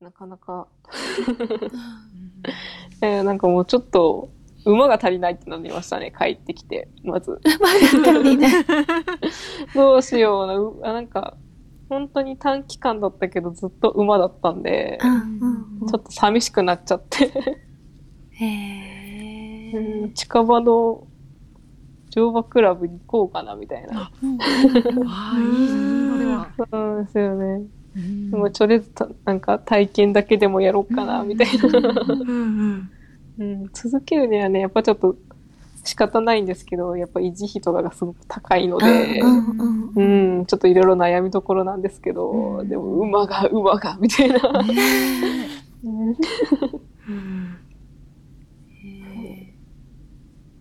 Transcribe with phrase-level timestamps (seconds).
[0.00, 0.66] なかなか
[3.00, 4.28] えーなんかもうちょっと、
[4.66, 7.40] 馬が足りないってなりましたね、帰ってきて、まず。
[8.02, 8.52] まだ足りない。
[9.74, 11.36] どうしような、うあなんか、
[11.88, 15.40] 本当に短期間だったけど、ずっと馬だったんで、うん
[15.88, 17.32] ちょっと寂しくなっちゃって、
[18.32, 21.06] へうんー近場の
[22.10, 24.10] 乗馬クラブに行こうかな、みたいな。
[24.22, 24.38] うん
[25.08, 25.74] ああ、いい、そ
[26.18, 26.48] れは。
[26.70, 27.64] そうですよね。
[27.96, 28.30] うん。
[28.30, 31.68] もうとりあえずた、なんか体験だけでもやろうかな、みたいな。
[33.38, 35.16] うん続けるにはね、やっぱちょっと
[35.84, 42.68] 仕方ないんですけど、やっぱ維持費とかがすごく高いので、うんちょっといろいろ悩みどころなんですけど、うん。
[42.68, 44.40] でも馬が、馬が、みたいな。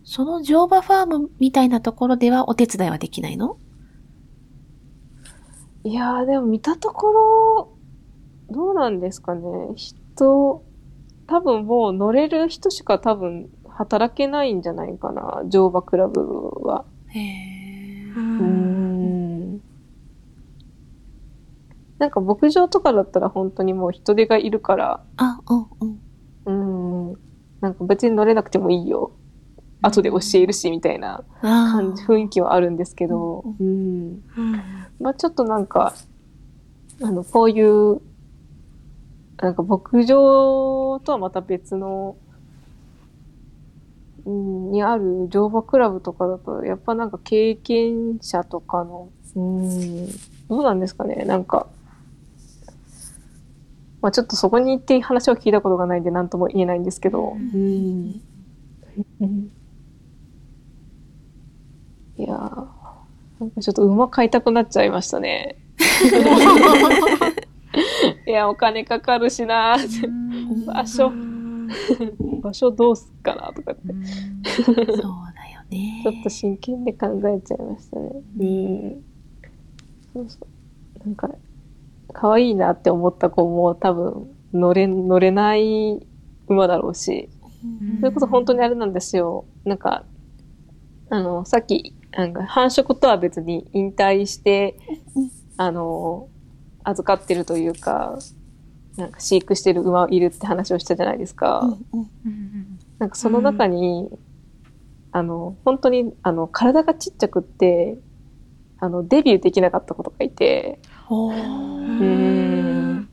[0.04, 3.57] その乗馬ファームみたいなところではお手伝いはできないの？
[5.85, 7.80] いやー、でも見たところ、
[8.49, 9.41] どうなんですかね。
[9.76, 10.66] 人、
[11.27, 16.21] 多分もう乗れる人しか多分働けないんじゃないかな、乗馬クラブ
[16.68, 16.85] は。
[17.07, 17.20] へ
[18.15, 19.62] うーうんん。
[21.99, 26.02] なんか牧場とかだったら本当にもう人手がいるから、あ、うんうん。
[26.46, 26.52] う
[27.13, 27.21] ん。
[27.62, 29.20] なんか別に乗れなくてもいいよ。
[29.81, 34.23] 後で教えるし、みたいなあ感じ、ー雰囲気はあるんですけど、ううん。
[34.37, 34.63] うん。
[34.99, 35.93] まあちょっとなんか、
[37.01, 38.01] あの、こういう、
[39.41, 42.15] なんか牧場とはまた別の、
[44.26, 50.07] うん、にある乗馬クラブとかだと、やっぱなんか経験者とかの、うん、
[50.48, 51.68] どうなんですかね、なんか、
[54.01, 58.21] まあちょっとそこに行って話を聞いたことがないんで何とも言えないんですけど、うん。
[59.21, 59.51] うん
[62.18, 62.68] いやー、
[63.40, 65.56] なんかちょっと馬買いたくなっちゃいましたね。
[68.25, 69.78] いや、お金かかるしな
[70.66, 71.69] 場所うん
[72.41, 73.81] 場所どうすっかなとかって、
[74.53, 76.02] そうだよね。
[76.03, 78.12] ちょっと真剣で考えちゃいましたね。
[78.40, 79.04] うん。
[80.14, 80.40] そうそ
[81.04, 81.06] う。
[81.06, 81.30] なんか、
[82.14, 86.06] 可愛いなって思った子も多分乗れ、乗れない
[86.48, 87.30] 馬だろうし、
[87.64, 89.46] うんそれこそ本当にあれなんですよ。
[89.66, 90.06] なんか、
[91.09, 94.78] あの、さっき、なんか繁殖とは別に引退して
[95.16, 96.30] うん、あの、
[96.84, 98.18] 預かってるというか、
[98.98, 101.59] なんか飼育してる馬いるって話をしたじゃないですか。
[101.59, 104.09] うんうんうんなんかその中に、
[105.12, 107.98] あの、本当に、あの、体がちっちゃくって、
[108.80, 113.09] あの、デビューできなかった子とかいて、うーん。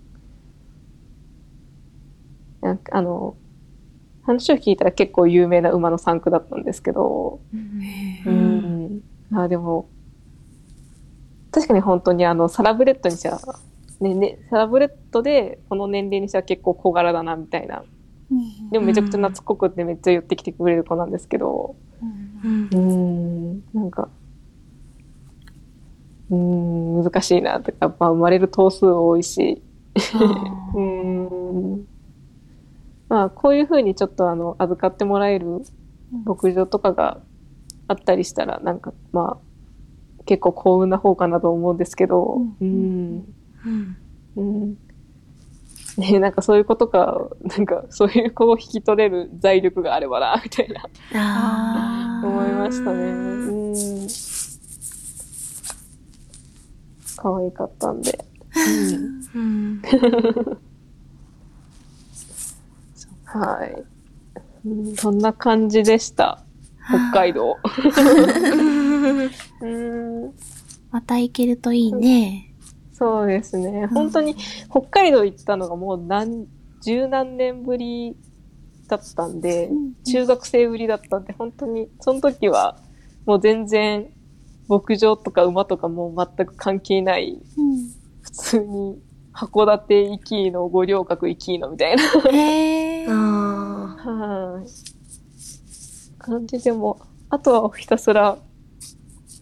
[2.60, 3.36] なんかあの、
[4.22, 8.51] 話を聞いたら結構有名な馬の産区だったんですけど、へうーん。
[9.34, 9.88] あ、でも、
[11.50, 13.40] 確かに本当にあの、サラブレッドにしては、
[14.00, 17.84] ね、ね、サラブレッドでこの年齢にしては結構小柄だな、みたいな。
[18.30, 21.76] うんでもめちゃくちゃ懐っこくってめっちゃ寄ってきてくれる子なんですけど、
[22.70, 23.62] うん。
[23.74, 24.10] なんか、
[26.30, 29.62] うーん、難しいなとか、やっぱ生まれる頭数多いし、
[30.74, 30.80] うー。
[30.80, 31.86] ん。
[33.08, 35.62] まあ、こういうふうにちょっとあの、預かってもらえる
[36.24, 37.22] 牧場とかが
[37.92, 43.24] あったりしたら、なんか、まあ、結構幸運な方かなと思うんですけど、ううんん。
[43.64, 43.96] うん
[44.36, 44.76] うん。
[45.98, 50.88] ね なんかそういうことか、なんかそういう子を引き取れる財力があればな、みたいな、
[52.22, 53.12] 思いましたね。
[53.12, 54.08] うん。
[57.16, 58.24] 可愛かったんで。
[59.34, 59.82] うん
[63.24, 63.84] はい。
[64.64, 66.44] うんそんな感じでした。
[66.92, 67.58] 北海道。
[69.60, 70.32] うん。
[70.90, 72.54] また行けるといいね。
[72.92, 73.86] そうですね。
[73.86, 74.36] 本当に
[74.70, 76.46] 北海道行ったのがもう何、
[76.82, 78.16] 十何年ぶり
[78.88, 79.70] だったんで、
[80.04, 82.76] 中学生ぶりだったんで、本当に、その時は
[83.26, 84.08] もう全然
[84.68, 89.02] 牧場とか馬とかもう全く関係ない、うん普通に
[89.34, 94.68] 函館行きの五稜郭行きのみたいな、へーあ はい。
[96.22, 98.38] 感じでも、あとはひたすら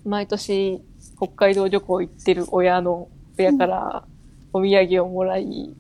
[0.05, 0.83] 毎年
[1.17, 4.05] 北海道旅行行ってる親の、親から
[4.53, 5.75] お土産をもらい、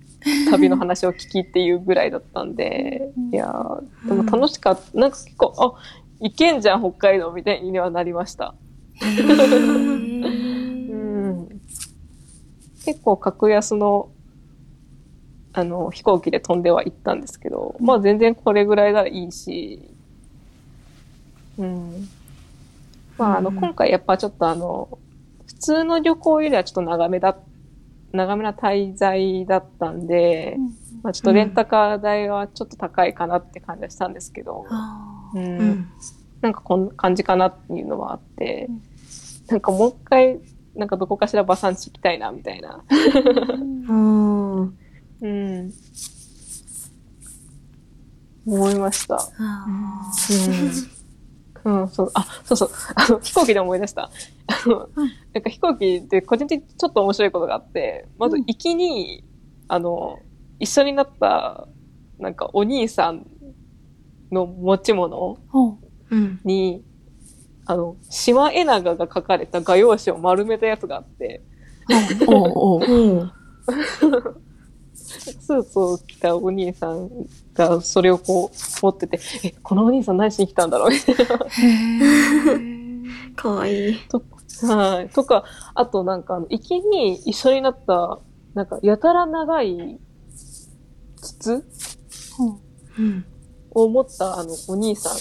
[0.50, 4.98] 旅の話を聞きっていうぐらいだったんで、うんいやーでも楽しかった。
[4.98, 5.72] なんか結構、あ、
[6.20, 8.54] 行けんじゃん、北海道みたいにはなりました。
[12.84, 14.10] 結構格安の、
[15.52, 19.90] あの、飛行機で飛んでは行ったんですけど、まあ全然これぐらいならいいし、
[21.60, 22.08] うん。
[23.18, 24.98] まああの、うん今回やっぱちょっとあの、
[25.46, 27.36] 普通の旅行よりはちょっと長めだ、
[28.12, 30.56] 長めな滞在だったんで、
[31.02, 34.66] まあちょっとレンタカー代はちょっと高いかなって感じはしたんですけど、
[35.34, 35.88] うんうん。
[36.40, 38.68] なんかこんな感じかなっていうのはあって、
[39.48, 40.40] なんかもう一回、
[40.74, 42.82] なんかどこかしら馬産地行きたいなみたいな。
[43.88, 44.60] うん。
[45.20, 45.72] うん。
[48.46, 49.16] 思いました。
[49.16, 49.66] あ
[50.30, 50.99] うん。
[51.64, 54.10] うん、そう、あ、そうそう、 あの、飛行機で思い出した。
[54.46, 59.24] あの、うんなんか飛行機って個人的にちょっと面白いことがあって、まずうん行きに、
[59.68, 60.18] あの、
[60.58, 61.68] 一緒になった、
[62.18, 63.26] なんかお兄さん
[64.32, 65.38] の持ち物。
[66.44, 66.82] に、
[67.66, 71.42] あの、シマエナガが書かれた画用紙を丸めたやつがあって。
[75.00, 77.10] スーツを着たお兄さん
[77.54, 83.98] がそれをこう持ってて、え、このお兄さん何しに来たんだろうみたいへーかわいい。
[84.62, 84.76] な。
[84.76, 85.08] はい。
[85.08, 85.44] とか、
[85.74, 88.18] あとなんかあの、行きに一緒になった、
[88.54, 89.98] なんかやたら長い
[91.16, 91.64] 筒
[92.36, 92.56] ほう
[92.98, 93.24] うん。
[93.72, 95.12] を持ったあの、お兄さん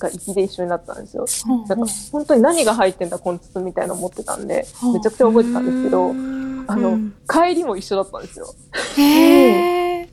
[0.00, 1.26] が行きで一緒になったんですよ。
[1.46, 6.12] ほうなんか本当に何が入ってんだこの筒みたいなの持ってたんでめちゃくちゃ覚えてたんですけど、
[6.66, 8.54] あのうん帰りも一緒だったんですよ。
[8.96, 10.08] へー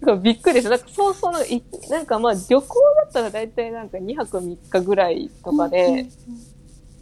[0.00, 0.68] なんかびっくりです。
[0.68, 2.66] なんかそうそうなんかい、なんかまあ旅行
[3.02, 6.06] だったら大体なんか2泊3日ぐらいとかで、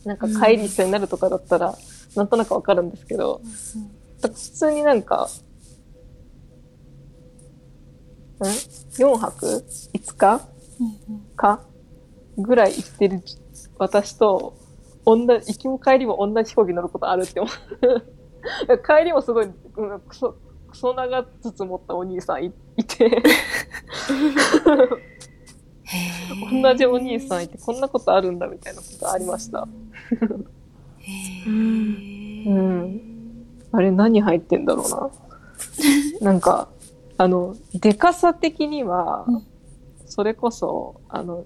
[0.05, 1.77] なんか帰り一緒になるとかだったら、
[2.15, 3.41] なんとなくわかるんですけど、
[4.23, 5.29] 普通になんか、
[8.41, 10.41] ん ?4 泊 ?5 日？
[11.37, 11.61] か？
[12.39, 13.23] ぐらい行ってる
[13.79, 14.57] 私と、
[15.07, 17.53] 同じ、行きも帰りも同じ飛行機乗ることあるって思う。
[18.85, 20.35] 帰りもすごい、うんクソ、
[20.69, 23.23] クソ長筒持ったお兄さんいいて、
[26.63, 29.69] 同じお兄さんいて、こんなことあるんだみたいなことありました。
[30.99, 33.01] へうん。
[33.71, 35.11] あれ何入ってんだろうな。
[36.21, 36.69] なんか、
[37.17, 39.47] あの、でかさ的にはうん、
[40.07, 41.45] それこそ、あの、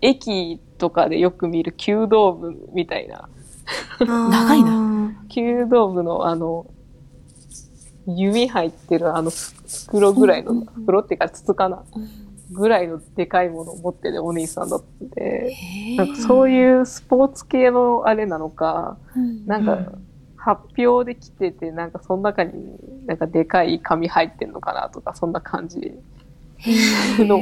[0.00, 3.28] 駅とかでよく見る弓道部みたいな、
[4.00, 5.12] 長いな。
[5.28, 6.66] 弓道部のあの、
[8.06, 10.74] 弓入ってるあの袋ぐらいの、うんうんうん。
[10.84, 11.82] 袋っていうか筒かな。
[11.94, 12.08] うん。
[12.52, 15.96] ぐらいのでかいものを持ってるお兄さんだったんで、へー。
[15.96, 19.46] なんかそういうスポーツ系のあれなのか、うん。
[19.46, 19.92] なんか、
[20.36, 22.52] 発表できてて、なんかその中に
[23.06, 25.92] なんかでかい紙入ってんのかなとか、そんな感じ
[27.18, 27.38] の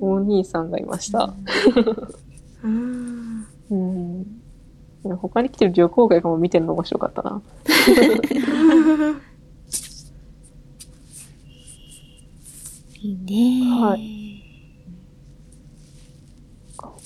[0.00, 1.34] お兄さんがいました。
[2.62, 3.46] うん。
[3.70, 4.26] うん。
[5.18, 7.42] 他に来てる旅行会も見てるの面白かったな。
[13.02, 13.16] いい
[13.62, 13.70] ね。
[13.80, 14.20] はい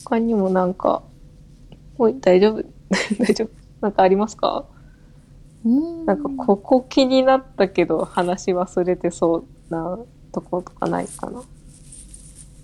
[0.05, 1.03] 他にもなんか、
[1.97, 2.63] おい、大丈夫？
[3.19, 3.51] 大丈夫？
[3.81, 4.67] なんかありますか？
[5.65, 9.99] うんなんかここ気になったけど話忘れてそうな
[10.31, 11.41] とことかないかな。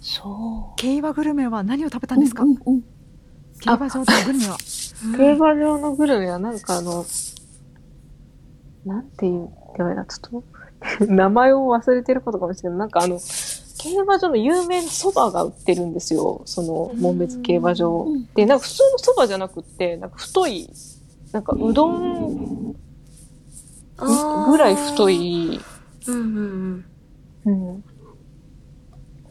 [0.01, 0.77] そう。
[0.77, 2.83] 競馬グルメは何を食べたんですか、うんうんうん
[3.61, 4.57] 競馬場でのグルメは
[5.19, 7.05] 競馬場のグルメはなんかあの、
[8.87, 10.43] なんていう、やばいな、ちょっ
[10.99, 12.79] と、名前を忘れてることかもしれない。
[12.79, 13.21] なんかあの、
[13.79, 16.43] 競馬場の有名な蕎麦が売ってるんですよ。
[16.47, 18.27] その、門別競馬場うん。
[18.35, 20.71] で、なんか普通の蕎麦じゃなくって、なんか太い、
[21.33, 22.75] なんかうどん
[23.97, 25.11] ぐらい太。
[25.11, 25.61] い、
[26.07, 26.85] うんうん
[27.45, 27.85] うん。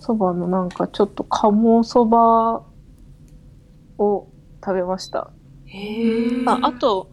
[0.10, 2.66] 蕎麦のなんかちょっと鴨蕎麦
[4.00, 4.28] を
[4.64, 5.32] 食べました。
[5.66, 7.12] へああと、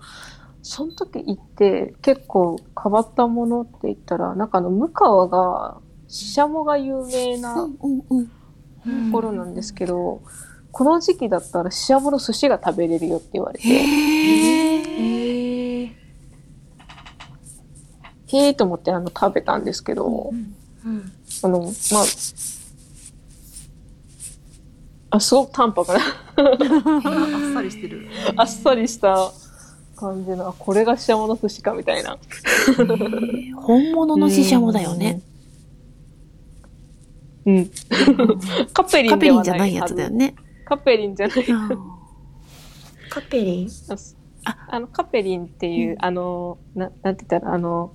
[0.62, 8.30] その時行って結構変わったものって言ったら、なんかあの、向川が、ししゃもが有名なうんうんうん。
[8.86, 9.06] うん。
[9.06, 10.22] ところなんですけど、
[10.70, 15.90] この時期だったらししゃもの寿司が食べれるよって言われて、へへーへえ。
[18.32, 20.56] えと思ってあの食べたんですけど、うん。
[21.42, 21.70] あの、まあ、
[25.16, 26.02] あ、すごく淡白な、あっ
[27.54, 28.06] さりしてる
[28.36, 29.32] あっさりした
[29.96, 32.18] 感じの、あこれがししゃもの寿司かみたいな。
[33.56, 35.22] 本物のししゃもだよね。
[37.44, 37.56] うん。
[37.56, 37.70] うん。
[38.72, 40.34] カペリカンではないペリンじゃないやつだよね。
[40.64, 41.36] カペリンじゃない。
[43.08, 43.70] カペリン？
[44.44, 47.92] ああの、カペリンっていう、あの、な、なんて言ったら、あの、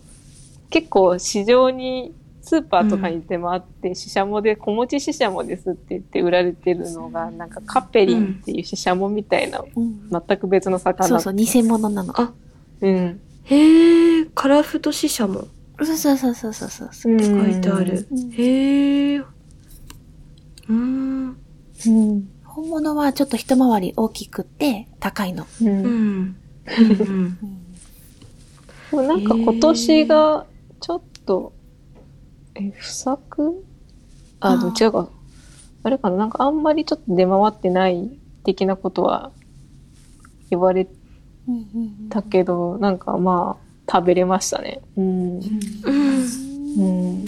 [0.70, 11.08] 結構市場に、スーパーとかに出回って、ししゃもで、小餅ししゃもですって言って売られてるのが、なんかカペリンっていうししゃもみたいな、うん全く別の魚。
[11.08, 12.20] そうそう、偽物なの。
[12.20, 12.34] あ
[12.82, 13.22] うん。
[13.44, 15.48] へえ、カラフトシシャモ
[15.84, 17.16] そうそうそうそうそうそう。
[17.16, 18.08] って書いてある。
[18.34, 19.18] へえ。
[19.18, 21.38] うーん。
[21.88, 22.30] うん。
[22.44, 25.48] 本物はちょっと一回り大きくって高いの。
[25.62, 25.66] う。
[25.66, 25.86] うんん。
[25.86, 26.38] うん。
[28.92, 30.46] でもなんか今年が
[30.82, 31.54] ちょっと、
[32.56, 33.64] え、不作？
[34.40, 35.10] あ、どっちか。
[35.84, 36.18] あれかな？
[36.18, 38.10] なんかあんまりちょっと出回ってない
[38.44, 39.32] 的なことは
[40.50, 40.88] 言われ
[42.10, 44.82] たけど、なんかまあ、食べれましたね。
[44.98, 45.40] うん。
[45.40, 47.26] うん。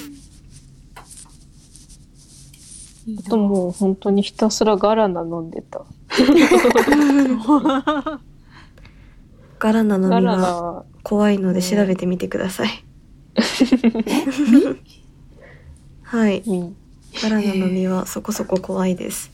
[3.19, 5.83] あともう本当にひたすらガラナ飲んでた。
[9.59, 12.69] ガラナのガ実はラナは、怖いので調べてみてください。
[16.13, 16.43] はい。
[16.45, 16.75] うん
[17.23, 19.31] ガラナの実はそこそこ怖いです。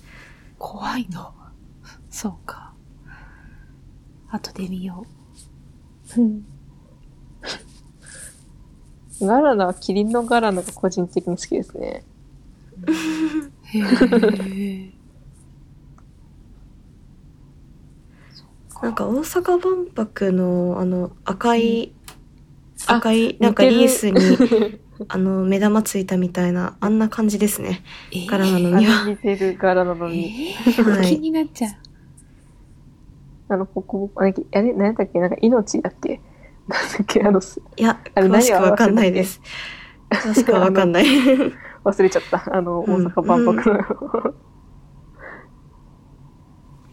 [0.58, 1.34] 怖いの？
[2.10, 2.72] そうか。
[4.30, 5.06] 後で見よ
[9.22, 12.06] ガラナはキリンのガラナが個人的に好きですね。
[12.88, 12.92] う。
[13.78, 13.80] へ
[14.86, 14.94] え。
[18.82, 21.92] なんか大阪万博のあの赤い、
[22.88, 27.82] あ赤いなんかリースにあの目玉ついたみたいなあんな感じですね。
[28.12, 29.06] えガラナのあ実は。
[29.08, 30.16] 似てるガラナの実。
[30.16, 31.72] えーはい気になっちゃう。
[33.52, 35.20] あの、ここ、あれ、あれ、何だっけ？
[35.20, 36.22] なんか命だっけ？
[36.68, 37.24] なんだっけ？
[37.24, 39.42] あの、すいや、あれ詳しくわかんないです。
[40.12, 41.06] 詳しくわかんない。
[41.86, 42.44] 忘れちゃった。
[42.56, 44.34] あの、うん大阪万博の。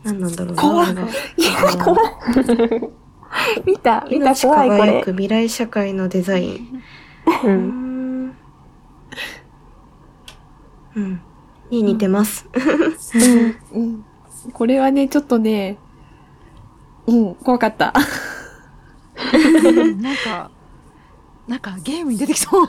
[0.04, 0.62] 何なんだろうな。
[0.62, 2.00] 怖いいや、怖い。
[3.66, 5.10] 見た見た命怖いこれ輝く。
[5.10, 6.82] 未来社会のデザイン。
[7.44, 7.48] う。
[7.48, 8.36] うんん。
[10.96, 11.22] うん。
[11.70, 12.48] に似てます。
[13.14, 13.56] うん。
[13.72, 14.04] うん。
[14.52, 15.78] これはね、ちょっとね、
[17.06, 17.92] うん、怖かった。
[19.62, 20.52] うんなんか、
[21.48, 22.68] なんかゲームに出てきそう。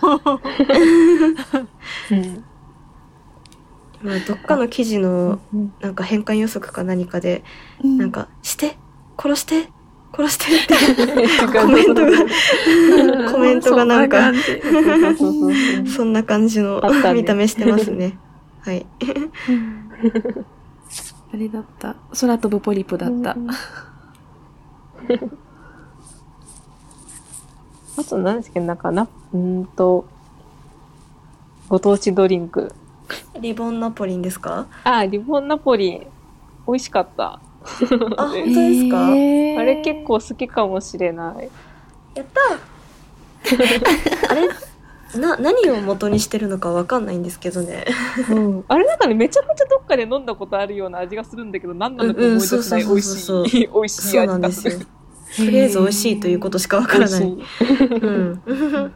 [2.11, 2.45] うん。
[4.01, 7.43] まあ、どっかの記事のうんなんか変換予測か何かで、
[7.97, 8.77] ななん、か、して
[9.17, 9.69] 殺して
[10.15, 10.73] 殺してって
[11.59, 12.11] コメントが、
[13.31, 15.47] コメントがなんか、そうそうそうそ
[15.81, 16.81] うそんな感じの
[17.13, 18.17] 見た目してますね。
[18.61, 18.85] はい。
[19.49, 19.91] うん
[21.33, 21.97] あれだった。
[22.19, 23.35] 空飛ぶポリプだった。
[27.99, 30.05] あと何ですけど、なんかな、うーんと、
[31.67, 32.73] ご当地ドリンク。
[33.41, 34.67] リボンナポリンですか？
[34.83, 36.07] あ、リボンナポリン。
[36.67, 37.39] 美味しかった。
[38.17, 41.49] あ、 本当ですか、へーあれ結構好きかもしれない。
[42.15, 42.41] やった
[44.31, 44.49] あれ
[45.19, 47.85] な、何を元にしてるのかわかんないんですけどね。
[48.29, 55.45] うん、あれなんかね、めちゃくちゃどっかで飲んだことあるような味がするんだけど、何なのか思い出せない美味しい、美味しいそうな味がするんですよ。。
[55.45, 57.29] とりあえず美味しいということしかわからない。
[57.29, 58.41] いうん。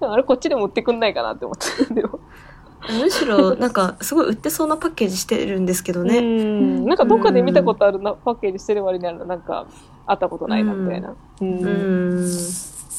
[0.00, 1.94] あれこっちでも売ってくんないかなって思った。
[1.94, 2.18] でも
[2.90, 6.20] むしろ、 なんか、すごい売ってそうなパッケージしてるんですけどうね。
[6.20, 6.84] ん。
[6.86, 9.66] なんかどっかで見たことあるな、パッケージしてる割にはなんか、
[10.06, 11.10] 会ったことないな、みたいな。
[11.10, 11.14] う。
[11.40, 12.28] うんん。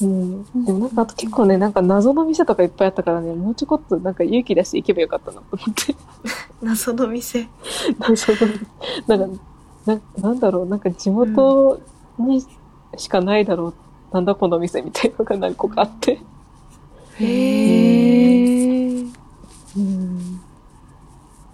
[0.02, 0.66] うん。
[0.66, 5.96] でもなんかあと結構ね、なんか謎の店とかいっぱいあったからね、もうちょこっとなんか勇気出して行けばよかったなと思って。
[6.62, 7.48] 謎の店。
[8.00, 8.40] 謎の、
[9.08, 9.40] なんか、
[9.86, 11.80] ななんだろう、なんか地元
[12.18, 12.44] に
[12.98, 13.74] しかないだろう、
[14.14, 16.20] なんだこの店みたいなのが何個かあって。
[17.20, 18.93] へー。
[19.78, 20.42] うん。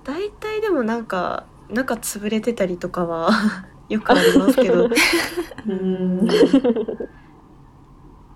[0.04, 3.30] 大体でもなんか、中潰れてたりとかは、
[3.90, 4.90] よくありますけど。
[5.68, 6.28] うん。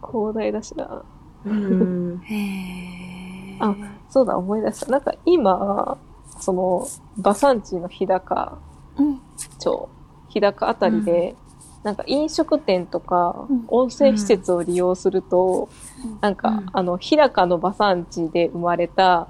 [0.05, 1.03] 広大だしな。
[1.45, 2.21] うん。
[2.23, 3.63] へー。
[3.63, 3.75] あ
[4.09, 4.91] そうだ、思い出した。
[4.91, 5.97] なんか今、
[6.39, 6.87] その、
[7.17, 8.57] 馬産地の日高
[8.97, 9.19] うん。
[9.59, 9.89] 町、
[10.29, 11.35] 日高あたりで、
[11.83, 15.69] なんか飲食店とかうん温泉施設を利用すると、
[16.03, 19.27] うんなんか、うんあの、日高の馬産地で生まれた、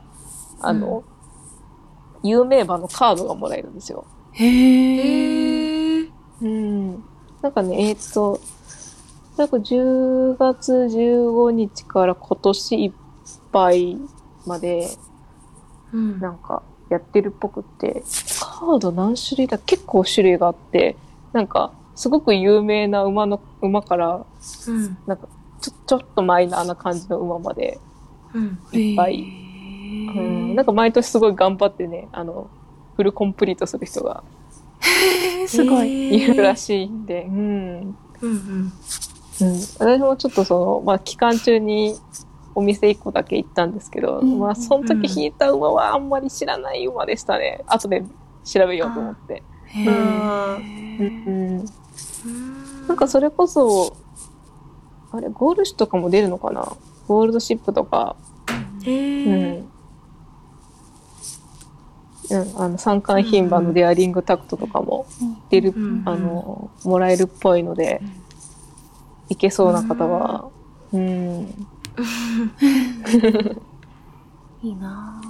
[0.63, 1.03] あの、
[2.23, 4.05] 有名馬のカードがもらえるんですよ。
[4.31, 4.47] へー。
[4.97, 6.09] へー。
[6.41, 7.03] うん。
[7.41, 8.39] なんかね、えーっと、
[9.37, 12.91] なんか10月15日から今年いっ
[13.51, 13.97] ぱい
[14.45, 14.89] まで、
[15.91, 16.19] うん。
[16.19, 18.03] なんかやってるっぽくって、
[18.39, 19.57] カード何種類だ？
[19.57, 20.95] 結構種類があって、
[21.33, 24.25] なんかすごく有名な馬の、馬から、
[24.67, 24.97] うん。
[25.05, 25.27] なんか
[25.61, 27.79] ちょ、ちょっとマイナーな感じの馬まで、
[28.33, 28.59] うん。
[28.71, 29.42] いっぱい
[29.93, 32.49] うん、なんか毎年すごい頑張ってね、あの、
[32.95, 34.23] フルコンプリートする人が
[35.47, 36.15] すごい。
[36.15, 37.35] いるらしいんで、うん。
[37.37, 37.95] うん。
[38.21, 38.71] うん。
[39.41, 41.95] うん、私もちょっとその、まあ、期間中に
[42.55, 47.63] お店一個だけ行ったんですけど、うんまあ、その時引いた馬はあんまり知らない馬でしたね。
[47.67, 48.03] 後で
[48.43, 49.41] 調べようと思って。
[49.75, 51.65] うん、
[52.87, 53.97] なんかそれこそ、
[55.11, 56.71] あれ、ゴールシュとかも出るのかな？
[57.07, 58.15] ゴールドシップとか、
[58.83, 59.69] へうん。
[62.29, 62.51] ー。
[62.51, 65.05] うん、あの、三冠牝馬のデアリングタクトとかも
[65.49, 66.01] 出る、うん。
[66.05, 68.01] あの、もらえるっぽいので、
[69.29, 70.49] いけそうな方は、
[70.91, 71.67] うん。
[74.61, 75.21] いいな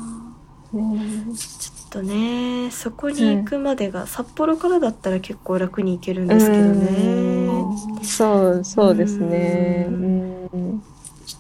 [0.72, 7.66] ねちょっとねそこに行くまでが、札幌からだったら結構楽に行けるんですけどね。
[7.66, 8.04] うん。
[8.04, 9.88] そう、そうですね。
[9.90, 10.84] ううん。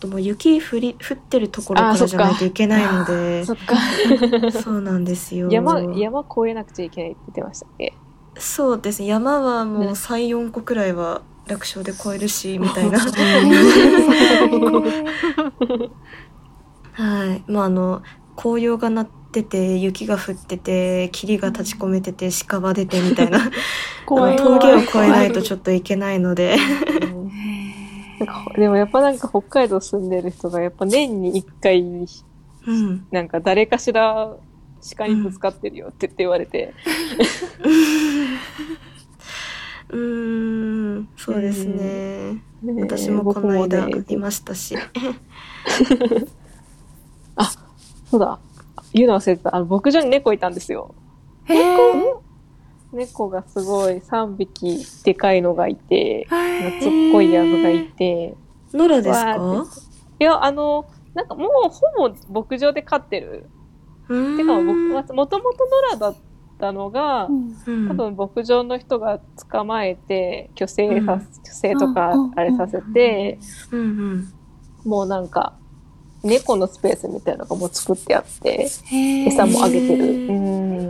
[0.03, 3.75] ともう雪降り降ってるところからじゃないといけないのでそっか。
[4.51, 5.49] そうなんですよ。
[5.49, 7.93] 山、山越えなくちゃいけないって言ってましたっけ？
[8.37, 9.07] そうですね。
[9.07, 12.99] 山はもうね34個くらいは楽勝で越えるしみたいな。
[16.93, 17.43] はい。
[17.51, 18.01] まああの
[18.35, 23.39] 紅葉が鳴ってて雪が降ってて霧が立ち込めてて鹿が出てみたいな。
[24.05, 26.57] 峠を越えないとちょっといけないので。
[27.01, 27.22] うん
[28.19, 31.81] なんかでもやっぱなんか北海道住んでる人がやっぱ年に一回
[32.65, 33.07] うん。
[33.11, 34.35] なんか誰かしら
[34.97, 36.73] 鹿にぶつかってるよって言われて、
[39.89, 41.09] うーん。
[41.15, 42.33] そうですね。
[42.61, 44.77] ね私もこの間僕もねいましたし。
[48.09, 48.39] そうだ。
[48.93, 49.55] 言うの忘れてた。
[49.55, 50.93] あの牧場に猫いたんですよ。
[51.45, 51.77] へえ。
[52.93, 58.35] 猫がすごい3匹でかいのがいてはい夏っぽいやつがいて。
[58.73, 59.65] 野良ですわか
[60.19, 63.49] いやあのなんかもうほぼ牧場で飼ってる。
[64.07, 65.43] てか僕もともと野
[65.93, 66.15] 良だっ
[66.59, 67.87] たのが、うん。
[67.87, 69.19] 多分牧場の人が
[69.49, 71.27] 捕まえて虚勢さ、うん。
[71.43, 73.39] 虚勢とかうんあれさせて、
[73.71, 73.83] うんう
[74.15, 74.33] ん
[74.85, 75.53] もうなんか
[76.23, 80.31] 猫のスペースみたいなのがもう作ってあって餌もあげてる、う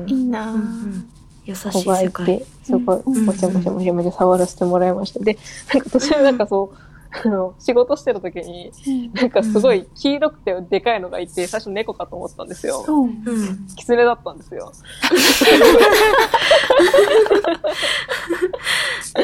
[0.03, 0.09] ん。
[0.09, 0.61] いいなうん。
[0.61, 1.12] うん
[1.45, 3.25] 優し子がいてすごいうん。
[3.25, 5.37] もちもちもちもち触らせてもらいましたで
[5.73, 6.77] なんか私はなんかそう
[7.25, 8.71] あの仕事してる時に
[9.13, 14.71] なんかすごい黄色くてでかいのがいて最初猫かと思ったんですようんうんキツネだったんですよ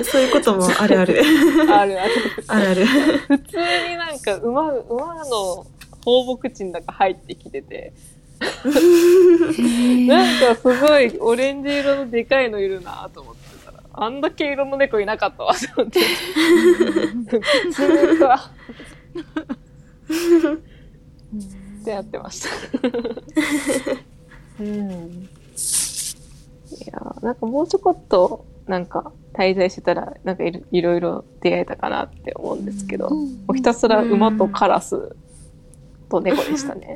[0.03, 1.19] そういうこともあるある
[1.71, 2.11] あるある
[2.47, 5.65] あるある普通になんか馬馬の
[6.05, 7.93] 放牧地の中入ってきてて
[10.07, 15.53] なんかすごいオレンジ色のでかいのいるなと思ってたらあんだけ色の猫いなかったわ。
[15.53, 15.99] と思って
[17.27, 17.39] 普
[17.71, 18.51] 通か
[21.81, 22.49] ってやってました。
[24.59, 25.29] うん。
[26.71, 35.15] いやなんかもうちょこっとなんか滞在してたらなんかいろいろいろ出会えたかなって思うんですけど、もうひたすら馬とカラス
[36.09, 36.95] と猫でしたね。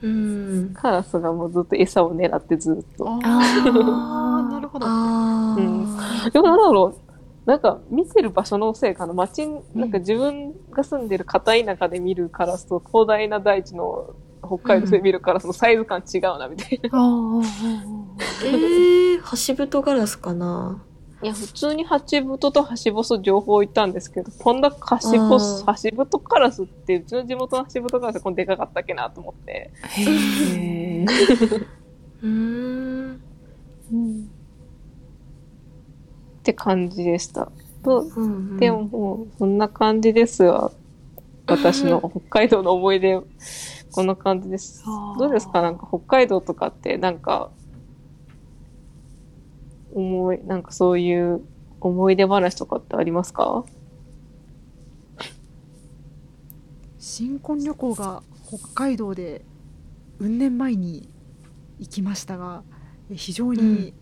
[0.00, 0.74] うん。
[0.74, 3.08] カラスがもうずっと餌を狙ってずっと。
[3.08, 4.86] ああーなるほど。
[4.88, 5.60] あー。
[5.60, 6.30] うん。
[6.30, 7.08] でもなんだろう。
[7.48, 9.14] なんか見てる場所のせいかな。
[9.14, 14.14] 街んなんか自分が住んでる片田舎で見るカラスと広大な大地の
[14.46, 16.90] 北海道で見るカラスのサイズ感違うなみたいな。
[16.92, 17.42] あ
[18.44, 20.84] えー、ハシブトガラスかな
[21.20, 29.72] いや、普通にハチブトとハシボソ両方いたんですけど、こんなハシボス、あーハシブトカラスって、うちの地元のハシブトカラスこんなでかかったっけなと思って。
[29.82, 31.04] へえ。
[32.22, 33.20] うーん
[36.38, 37.50] って感じでした。
[37.82, 40.70] と、うんうんでももう、そんな感じですわ。
[41.48, 43.20] 私の北海道の思い出、
[43.92, 44.84] こんな感じです。
[45.18, 45.62] どうですか？
[45.62, 47.50] なんか北海道とかって、なんか、
[50.00, 51.42] 思い、なんかそういう
[51.80, 53.64] 思い出話とかってありますか？
[56.98, 59.44] 新婚旅行が北海道で
[60.18, 61.08] うん年前に
[61.78, 62.62] 行きましたが
[63.10, 63.94] え非常に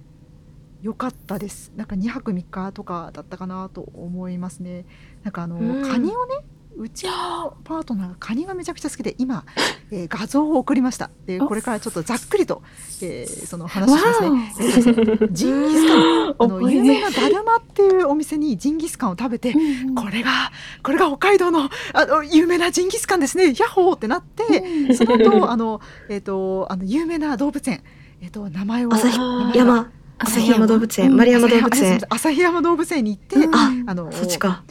[0.82, 4.84] 良かったです、なんか2泊3日とかだったかなと思いますね。
[5.24, 5.82] なんかあの、うん。
[5.82, 6.44] カニをね
[6.78, 9.44] うちのパートナーがカニがめちゃくちゃ好きで今、
[9.90, 11.10] えー画像を送りました。
[11.24, 12.62] でこれからちょっとざっくりと、
[13.00, 16.34] えーその話をしますねえージンギスカン。
[16.38, 19.54] あの有名なダルマっていうお店にジンギスカンを食べて
[19.94, 23.46] これがこれが北海道のあの有名なジンギスカンですね。
[23.46, 27.82] ヤッホーってなって、その後あのえっ、とあの有名な動物園。
[28.20, 29.18] えっ、と名前を旭
[29.54, 29.90] 山。
[30.18, 32.00] 旭山動物園、うん丸山動物園。
[32.08, 33.04] 旭山動物園。
[33.04, 33.48] に行って、
[33.86, 34.64] あのそっちか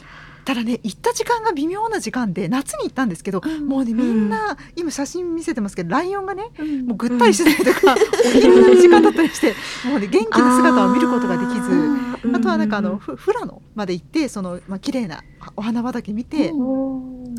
[0.46, 3.66] ただね行った時間が微妙な時間で夏に行ったんですけど、うん。
[3.66, 6.86] もうねみんな、今写真見せてますけどライオンがねうん。
[6.86, 9.54] もうぐったりしてたりとか、 お昼寝の時間だったりして
[9.84, 11.68] もうね元気な姿を見ることができず。
[11.68, 15.24] ーあとはなんかあの富良野まで行ってそのまあ綺麗な
[15.56, 16.52] お花畑見て、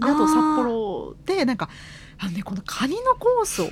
[0.02, 1.70] あと札幌でなんか
[2.17, 3.70] あのねこのカニのコースを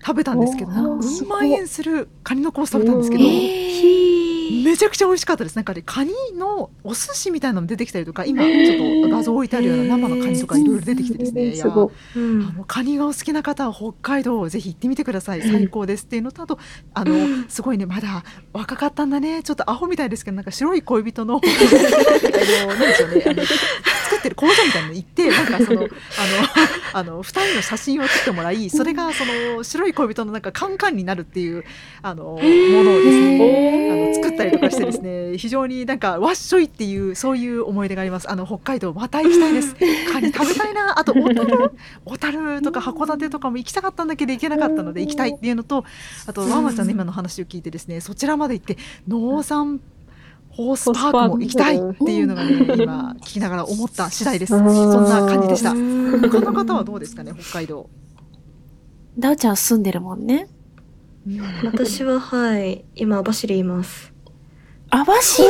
[0.00, 4.07] 食べたんですけどおーなんかすごいうん万円するカニのコース食べたんですけど、うんひ
[4.50, 5.56] めちゃくちゃ美味しかったです。
[5.56, 12.18] なんかねカニのお寿司みたいなのも出てきたりとか今ちょっと画像置いてあるような生のカニとかいろいろ出てきてですね、いやすごい。
[12.18, 12.48] ーうん。
[12.48, 15.42] あのカニがお好きな方は北海道をぜひ行ってみてください。
[15.42, 16.04] 最高です。
[16.04, 16.58] っていうのとあと
[16.94, 17.48] あの、うん。
[17.48, 19.42] すごいねまだ若かったんだね。
[19.42, 21.40] ちょっとアホみたいですけどなんか白い恋人の。
[21.48, 23.48] あのなんでしょうねあのく
[24.18, 25.88] ってる工場みたいなの行ってなんかそのあの
[26.94, 31.64] あの二人の写真を撮ってもらいそれがその白い恋人のなんかカンカンになるっていう
[32.02, 38.30] あのものをですねあの作ったりとかしてですね非常になんかわっしょいっていうそういう思い出があります。
[38.30, 39.74] あの北海道また行きたいです。
[40.12, 40.98] カニ食べたいな。
[40.98, 41.72] あと小樽？
[42.04, 45.84] 小樽とか函館とかも行きたかったんだけど行けなかったので行きたいっていうのと
[46.26, 48.76] あとワンワちゃんの今の話を聞いてですねそちらまで行って
[49.06, 49.80] 農産
[50.58, 54.50] ホースパークも行きたいっていうのがね今聞きながら思った次第です。
[54.50, 54.64] そん
[55.04, 55.70] な感じでした。
[55.70, 57.88] 他の方はどうですかね北海道。
[59.16, 60.48] ダウちゃん住んでるもんね。
[61.64, 64.12] 私ははい今網走います。
[64.90, 65.44] 網走？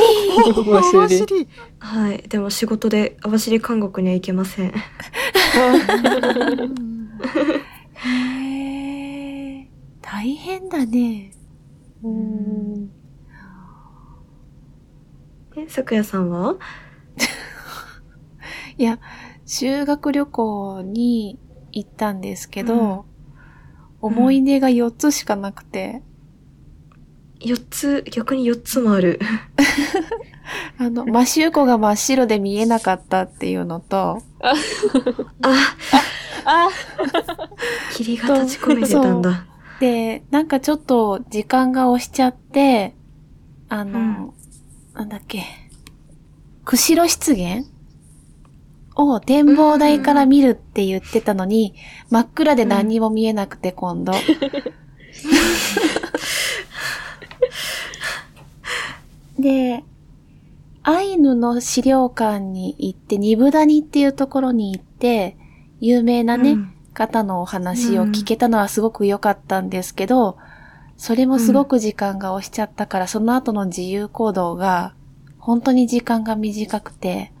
[0.45, 0.63] 網
[1.07, 1.47] 走。
[1.79, 4.69] はいでも仕事で網走韓国には行けません。
[4.69, 4.73] へ
[9.63, 9.67] え。
[10.03, 11.31] 大変だね。
[12.03, 12.91] うん
[15.65, 16.55] え咲夜さんは？
[18.77, 18.99] いや、
[19.45, 21.39] 修学旅行に
[21.71, 23.05] 行ったんですけど、
[24.01, 26.01] 思い出が4つしかなくて、
[27.41, 28.03] 4つ？
[28.11, 29.19] 逆に4つもある。
[30.79, 34.53] あの、マシューコが真っ白で見えなかったっていうのと、あ
[36.45, 36.69] あ
[37.93, 39.45] 霧が立ち込めてたんだ。
[39.79, 42.95] で、なんかちょっと時間が押しちゃって、
[43.69, 44.33] あの、うん
[44.99, 45.43] なんだっけ、
[46.65, 47.63] 釧路湿原？
[48.95, 51.73] を展望台から見るって言ってたのに、
[52.09, 54.11] 真っ暗で何にも見えなくて今度。
[59.39, 59.85] で、
[60.83, 65.37] アイヌの資料館に行って、ニブダニっていうところに行って、
[65.79, 66.73] 有名なね、うん。
[66.93, 70.35] 方のお話を聞けたのはすごく良かったんですけど、
[70.99, 74.93] それもすごく時間が押しちゃったから、その後の自由行動が、
[75.37, 77.31] 本当に時間が短くて、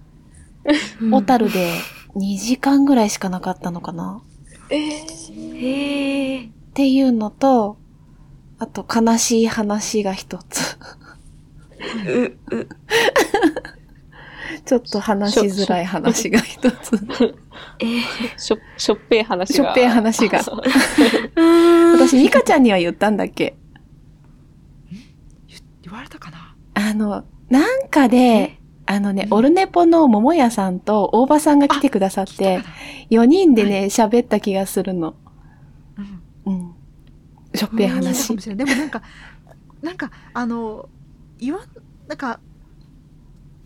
[1.01, 1.13] うん。
[1.13, 1.73] 小樽で
[2.15, 4.23] 2時間ぐらいしかなかったのかな。
[4.69, 7.75] へえっていうのと、
[8.59, 10.77] あと悲しい話が一つ。
[12.07, 12.67] うう
[14.65, 16.95] ちょっと話しづらい話が一つ。
[17.79, 18.37] えー。
[18.37, 19.55] しょ、しょっぺい話が。
[19.55, 20.39] しょっぺい話が。
[21.93, 23.55] 私、ミカちゃんには言ったんだっけ。
[25.47, 26.55] 言言われたかな？
[26.73, 32.69] あの、なんかで、あのね、オルネポの桃屋さんと大場さんが来てくださって聞いたか、
[33.11, 35.15] 4人でね、喋った気がするの。
[35.95, 36.03] な
[36.45, 36.53] うん。
[36.53, 36.75] うん。
[37.53, 38.35] しょっぺい話。
[38.35, 39.01] でもなんか
[39.81, 40.89] なんかあの
[41.37, 41.63] 言わん
[42.07, 42.39] なんか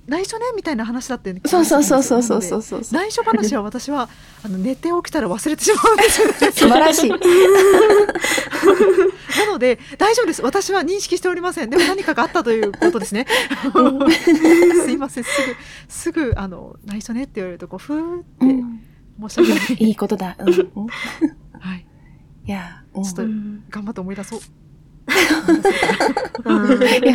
[0.06, 1.42] 内緒ねみたいな話だったよね。
[1.46, 2.42] そうそうそうそうそう。
[2.42, 2.82] そうそう。
[2.92, 4.10] 内緒話は私は
[4.44, 6.34] あの寝て起きたら忘れてしまうんですよね。
[6.52, 7.10] 素晴らしい。
[7.16, 7.18] な
[9.50, 10.42] ので大丈夫です。
[10.42, 11.70] 私は認識しておりません。
[11.70, 13.26] でも何かがあったということですね。
[14.84, 15.24] すいません。
[15.24, 15.56] すぐ
[15.88, 18.82] すぐあの内緒ねって言われるとこうふーってうん
[19.30, 20.36] 申し訳ない、いいことだ。
[20.38, 20.50] うん。
[20.50, 20.88] うん
[21.60, 21.86] はい、
[22.46, 23.04] いや、うん。
[23.04, 24.40] ちょっとうん頑張って思い出そう。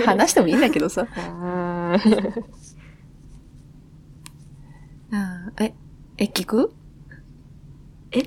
[0.04, 1.06] 話してもいいんだけどさ。
[5.12, 5.72] あえ、
[6.18, 6.72] え、聞く？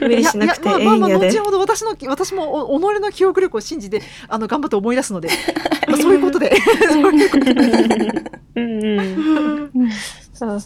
[0.00, 5.28] 無理しなくてええいやいやまあまあ後ほど私の私もお己の記憶力を信じて あの頑張って思い出すので、
[5.88, 6.52] まあ、そういうことで。
[6.88, 7.62] そういうことで。
[8.54, 8.82] うんうん。
[8.84, 9.70] うん。
[9.74, 9.90] うん。
[10.40, 10.58] あうん。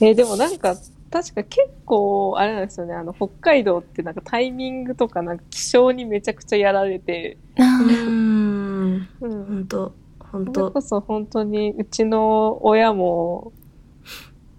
[0.00, 0.76] えーでもなんか、
[1.10, 9.08] 確か結構、あれなんですよね、あの、北海道ってなんかタイミングとか、なんか気象にめちゃくちゃやられて、あうーん。
[9.20, 9.44] うん。
[9.44, 9.94] 本当
[10.34, 13.52] 本それ当こそ本当に、うちの親も、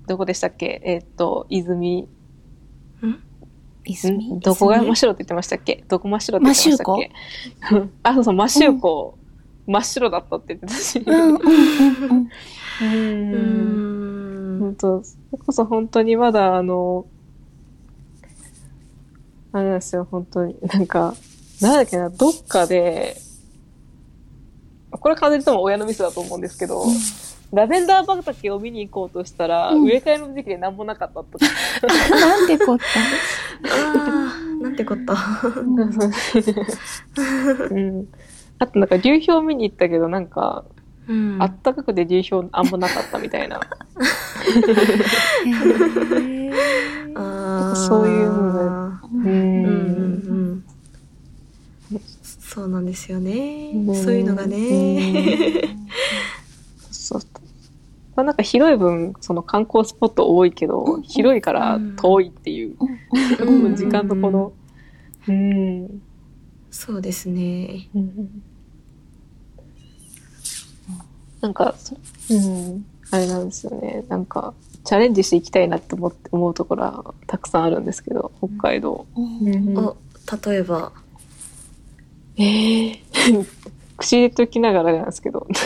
[0.08, 0.82] どこでしたっけ？
[0.84, 2.08] えーっと、泉。
[3.86, 4.34] 泉？
[4.34, 4.40] ん？
[4.40, 5.84] どこが真っ白って言ってましたっけ？
[5.88, 7.12] どこ真っ白って言ってましたっけ？
[8.04, 9.18] あ、そうそう、真っ白湖、
[9.68, 11.00] 真っ白だったって言ってたし。
[11.06, 12.30] うんうんうんうん。
[12.82, 12.86] う。
[12.86, 17.06] うんん本当それこそ本当にまだあの、
[19.52, 20.56] あれなんですよ、本当に。
[20.62, 21.14] なんか、
[21.62, 23.18] なんだっけな、どっかで、
[24.98, 26.86] これ完全に多分親のミスだと思うんですけど、
[27.54, 29.84] ラベンダー畑を見に行こうとしたら、うん。
[29.86, 31.24] 植え替えの時期で何もなかったと。
[31.24, 31.38] か。
[32.10, 32.78] なんてこっ
[33.64, 35.16] あーなんてこった。
[35.16, 35.22] た。
[37.70, 38.08] うん。
[38.60, 40.66] あとなんか流氷見に行ったけど、なんか、
[41.08, 41.38] うん。
[41.40, 43.62] あったかくて流氷あんまなかったみたいな。
[47.76, 50.64] そういうのねううんうん
[51.92, 52.06] うん
[52.56, 55.76] そうなんですよねうんそういうのがね
[56.90, 57.22] そう。
[58.16, 62.78] まあなんか広い分、その観光スポット多いけど、うん広いから遠いっていう。
[63.42, 64.54] うんうん時間とこの、
[65.28, 66.02] うん。
[66.72, 67.90] そうですね
[71.42, 71.98] なんか、そ
[72.30, 72.86] うん。
[73.12, 74.06] あれなんですよね。
[74.08, 74.54] なんか、
[74.86, 79.06] チャレンジしていきたいなって思って思うところはたくさんあるんですけど、北海道。
[79.18, 79.98] うんお
[80.48, 80.92] 例えば
[82.38, 83.00] ええ
[83.98, 85.48] 口入れときながらなんですけど。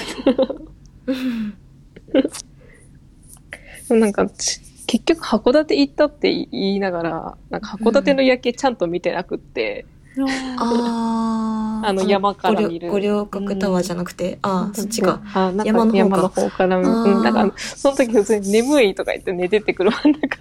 [3.90, 9.86] なんか、ち結局函館行ったって言いながら、なんか函館の夜景ちゃんと見てなくって、
[10.58, 15.22] あーあの山から見る五稜郭タワーじゃなくて、ああそっちか。
[15.34, 16.92] あ、なんか山山のの方か方から見る。
[16.92, 20.38] あーうん、なんか、その時普通に眠いとか言って寝てて車の中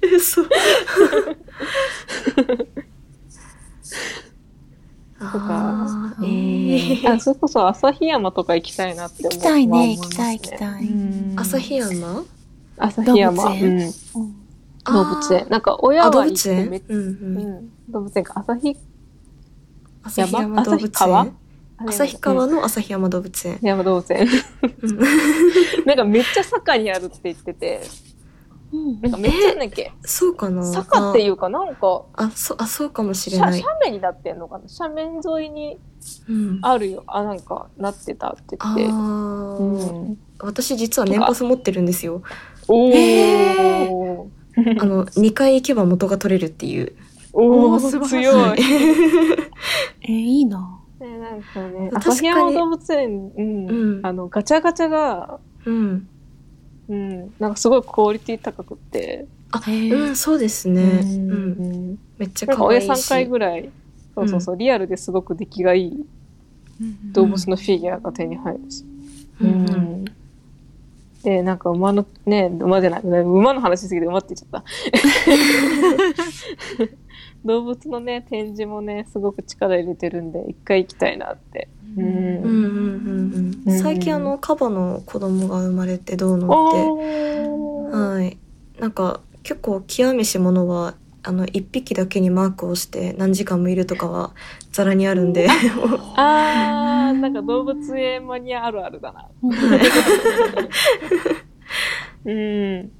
[0.00, 0.18] で。
[0.20, 0.48] そう。
[5.18, 9.32] とかえーあ、それこそ旭山とか行きたいなって思う。
[9.32, 10.88] 行きたいね、行きたい行きたい。
[11.36, 12.24] 旭山？
[12.78, 13.44] 旭山。
[13.44, 13.92] 動物
[14.84, 15.46] 動物園。
[15.50, 16.22] なんか親あ、は動。
[16.24, 16.78] 物園うんう。
[16.88, 17.70] うんん。
[17.90, 18.34] 動物園か。
[18.46, 18.76] 旭
[20.04, 20.62] 旭山？
[20.62, 21.24] 動物旭川？
[21.24, 21.32] 園
[21.88, 22.44] 旭川？
[22.44, 23.58] うんの旭山動物園。
[23.62, 24.28] 山動物園。
[24.82, 24.98] うん
[25.84, 27.80] なんかめっちゃ坂にあるって言ってて、
[28.72, 33.62] うんなんかめっちゃなんだっけ、そうかな坂っていうかなんか、あ、そう、あ、そうかもしれ斜ない。
[33.62, 34.64] 斜面になってんのかな？
[34.78, 35.78] 斜面沿いに
[36.28, 36.58] うん。
[36.62, 37.02] あるよ。
[37.06, 38.86] あ、なんか、なってたって言って。
[38.88, 40.18] あうーん。
[40.40, 42.22] 私実は年パス持ってるんですよ。
[42.68, 44.80] おへー。
[44.80, 46.94] あの、2回行けば元が取れるっていう。
[47.32, 48.58] おー、おー素晴強らい。
[50.02, 50.80] え、いいな。
[51.00, 56.08] ね、なんかね、確かに旭山動物園、うん、うんあの、ガチャガチャが、うん。
[56.88, 60.82] うん、なんかすごいクオリティ高くって、あ、うん、そうですね。
[60.82, 61.92] ううん。
[61.92, 62.88] ん、めっちゃ可愛いし。
[62.88, 63.70] 親3回ぐらい、
[64.14, 66.06] そうそうそう、リアルですごく出来がいい
[67.12, 68.84] 動物のフィギュアが手に入るし。
[69.40, 70.04] うんうん
[71.22, 74.64] で、なんか馬の、ね、馬じゃない、馬の話しすぎて馬って言っちゃった。
[77.44, 81.68] 動物のね、展示もね、すごく力入れてるんで、一回行きたいなって。
[81.96, 82.00] う。
[82.00, 83.78] うんんうんうんううんん。
[83.80, 86.78] 最近あの、カバの子供が生まれてどうのっおて。
[87.92, 88.38] ーはい。
[88.80, 94.32] なんか、結構極めし者は、あの、一匹だけにマークをして何時間もいるとかは、
[94.72, 95.48] ざらにあるんで。
[96.16, 99.26] あー、なんか動物園マニアあるあるだな。
[102.24, 102.92] うん。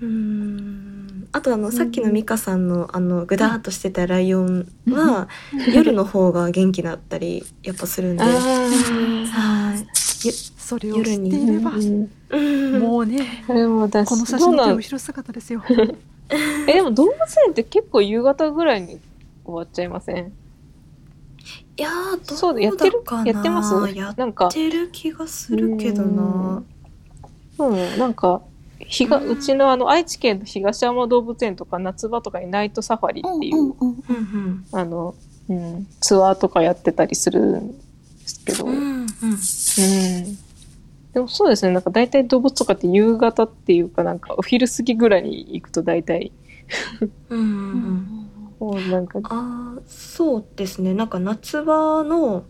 [0.00, 0.91] うん
[1.32, 5.28] あとあの、さっきのミカさんのあの、ぐだーっとしてたライオンは、
[5.74, 8.22] 夜の方が元気だったり、やっぱするんで。
[8.22, 9.86] あはい。
[9.92, 12.08] それを知っていればー。
[12.30, 12.80] うん。
[12.80, 15.62] もうねこれも私、この写どうなん真の手後ろ姿ですよ
[16.66, 17.14] え、でも動物
[17.46, 19.00] 園って結構夕方ぐらいに
[19.44, 20.32] 終わっちゃいません？
[21.76, 23.02] いやー、どうそうだ、やってる？
[23.02, 23.74] かなやってます？
[23.96, 26.62] やっなんか、てる気がするけどな。
[27.58, 28.42] うん、なんか、
[28.92, 33.74] 日が、うちのあの、愛知県の東山動物園とか夏場とかにナイトサファリっていう。
[34.72, 35.14] あの、
[35.48, 38.74] うん、ツアーとかやってたりするんですけど、うん。
[38.74, 39.06] うんうん。
[41.14, 46.32] でもそうですね、なんか大体動物とかって夕方っていうかなんかお昼過ぎぐらいに行くと大体、
[47.30, 48.28] うん
[48.60, 50.92] う なんか、ああ、そうですね。
[50.92, 52.44] なんか夏場の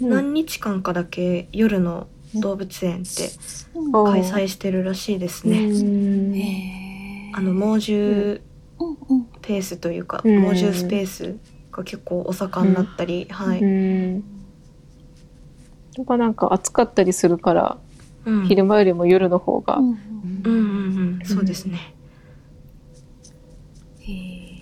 [0.00, 2.08] うん何日間かだけ夜の
[2.40, 3.30] 動物園って
[3.74, 7.32] うん開催してるらしいですうね。
[7.34, 8.40] あの猛獣
[9.42, 10.40] ペースというか、うん。
[10.40, 11.36] 猛獣スペース
[11.72, 13.60] が結構お盛んだったり、はい。
[13.60, 14.14] うん。
[15.96, 17.78] やっぱなんか暑かったりするから、
[18.24, 18.46] うん。
[18.46, 19.98] 昼間よりも夜の方が、うんうん
[20.44, 21.18] うん。
[21.20, 21.94] うん、そうですね。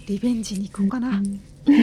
[0.06, 1.22] リベンジに行こうかな、うん。
[1.66, 1.76] 行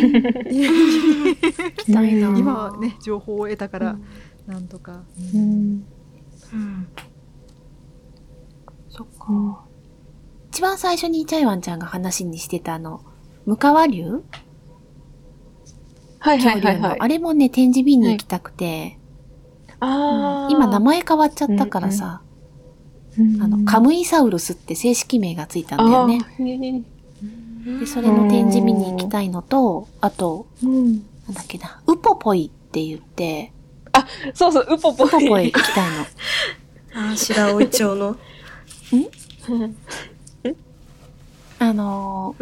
[1.77, 2.37] きたいな。
[2.37, 4.03] 今はね情報を得たから、うん
[4.49, 5.03] なんとか、
[5.35, 5.41] うん。
[5.41, 6.87] うん。
[8.89, 9.63] そっか。
[10.49, 13.01] 一番最初にチャイワンちゃんが話にしてたあの、
[13.45, 14.23] ムカワ竜
[16.17, 16.97] はいはいはいはい。
[16.99, 18.97] あれもね、展示見に行きたくて、
[19.79, 20.51] あー。
[20.51, 22.23] 今名前変わっちゃったからさ、
[23.39, 26.21] あの、カムイサウルスって正式名がついたんだよね。
[27.79, 30.93] で、それの展示見に行きたいのと、あと、うん。
[31.27, 33.53] なんだっけな、ウポポイって言って、
[34.33, 36.05] そうそう、ウポポウポポイ行きたいの。
[36.93, 38.17] あー白老町の、
[41.59, 42.35] あの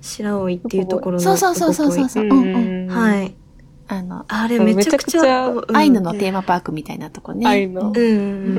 [0.00, 1.20] 白老っていうところの。
[1.20, 2.86] そうそうそうそうそうそう、うんうん。
[2.86, 2.88] い。
[2.88, 3.34] はい。
[3.88, 7.46] あの、あれめちゃくちゃ、めちゃうんアイヌのテーマパークみたいなとこね。
[7.46, 8.00] アイヌのうんう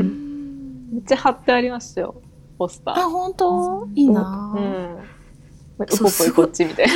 [0.02, 0.90] ん。
[0.94, 2.16] めっちゃ貼ってありますよ、
[2.58, 3.10] ポスタあ、ー。
[3.10, 3.88] 本当？
[3.94, 4.98] いいなぁうん。
[5.80, 6.94] ウポそうポイこっちみたいな。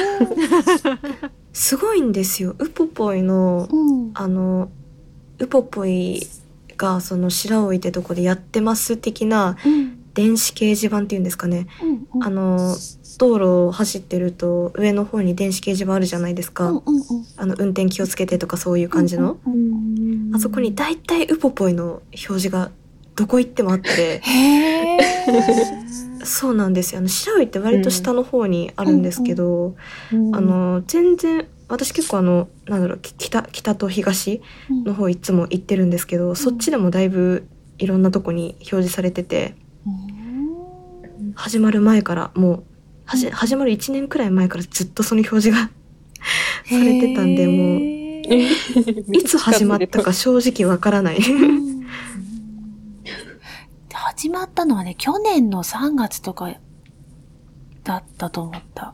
[1.53, 2.55] すごいんですよ。
[2.57, 4.11] ウポポイの、うん。
[4.15, 4.69] あの、
[5.39, 6.27] ウポポイ
[6.77, 9.99] がその白老ってとこでやってます的なうん。
[10.13, 11.65] 電子掲示板っていうんですかね。
[11.81, 12.07] うん。
[12.13, 12.75] うんあの、
[13.17, 16.69] 道路を走ってると上の方に電子掲示板あるじゃないですか。
[16.69, 17.03] うんうんうん。
[17.37, 19.37] あの、運転気をつけてとかそういう感じの。
[19.45, 19.83] うんうん
[20.35, 22.71] あそこに大体ウポポイの表示が
[23.15, 24.21] どこ行ってもあって。
[26.23, 29.75] そうなんですよあの白老って割と下の方にあるんですけど、
[30.11, 37.47] うんあの全然私結構あのなんだろうき北北と東の方いつも行ってるんですけど、そっちでもだいぶ
[37.77, 39.55] いろんなとこに表示されてて
[41.35, 42.63] 始まる前からもう
[43.05, 45.69] はじ始まる1年くらい前からずっとその表示が
[46.69, 47.93] されてたんでもう
[48.29, 49.17] う。
[49.17, 51.19] いつ始まったか正直わからない。
[53.91, 56.53] 始まったのはね、去年の3月とか
[57.83, 58.93] だったと思った。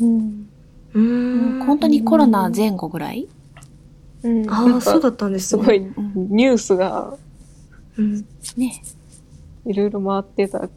[0.00, 0.48] うん。
[0.96, 3.28] うーん本当にコロナ前後ぐらい？
[4.22, 4.50] うん。
[4.50, 5.62] ああそうだったんですね。
[5.62, 7.16] すごいニュースが
[7.98, 8.24] うん
[8.56, 8.82] ね。
[9.66, 10.68] いろいろ回ってた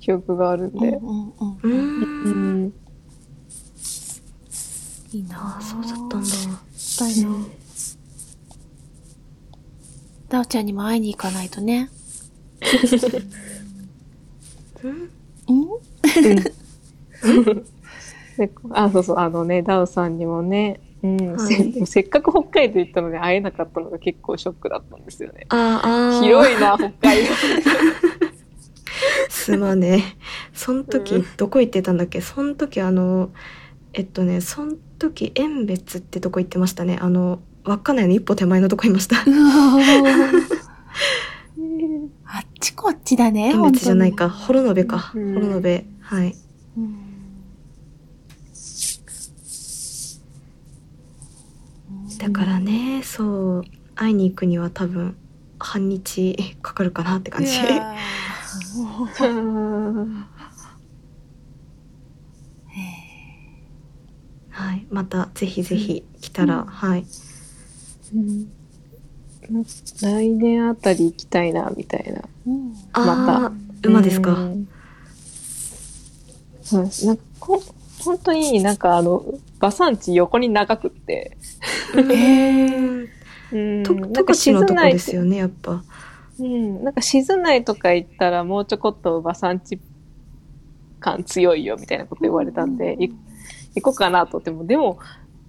[0.00, 0.88] 記憶があるんで。
[0.88, 1.68] うんうんうう
[2.68, 2.72] ん。
[5.12, 6.26] いいなそうだったんだ。
[6.26, 7.36] したいな。
[10.30, 11.90] ダオちゃんにも会いに行かないとね。
[14.82, 15.10] う ん
[15.48, 15.66] うん？
[16.22, 16.54] で
[18.70, 25.46] あ、そうそう、あのね、ダウさんにもね、うん、はいせでもせっかく北海道行ったのに会えなかったのが結構ショックだったんですよね。
[25.48, 27.30] あーあー広いな、北海道。
[29.28, 30.02] すまねえ。
[30.52, 32.20] その時、うんどこ行ってたんだっけ？
[32.20, 33.30] その時あの、
[33.92, 36.98] えっとね、その時、遠別ってとこ行ってましたね。
[37.00, 39.16] あの、稚内の一歩手前のとこいました。
[42.24, 43.50] あっちこっちだね。
[43.52, 44.30] 遠別じゃないか。
[44.30, 45.10] 本幌延か。
[45.14, 45.84] うん幌延。
[46.00, 46.36] はい。
[46.76, 46.86] 当に。
[46.86, 46.98] うん
[52.22, 53.64] だからね、そう、
[53.96, 55.16] 会いに行くには多分、
[55.58, 57.50] 半日かかるかなって感じ。
[64.50, 64.86] はい。
[64.90, 67.06] また、ぜひぜひ来たら、はい。
[70.02, 72.22] 来年あたり行きたいな、みたいな。
[72.46, 73.52] うんああ、
[73.84, 74.32] 馬ですか？
[74.32, 74.68] うん。
[76.72, 77.62] なんかこ
[78.04, 79.24] 本当になんかあの、
[79.62, 81.36] 馬産地横に長くって、
[81.94, 83.06] へ
[83.52, 85.30] うんと、十勝のとこですよね。
[85.30, 85.84] ね、やっぱ。
[86.40, 86.82] うん。
[86.82, 89.78] なんか静内とか行ったらもうちょこっと馬産地
[90.98, 93.10] 感強いよみたいなこと言われたんで、い
[93.76, 94.98] 行こうかなと思っても、でも、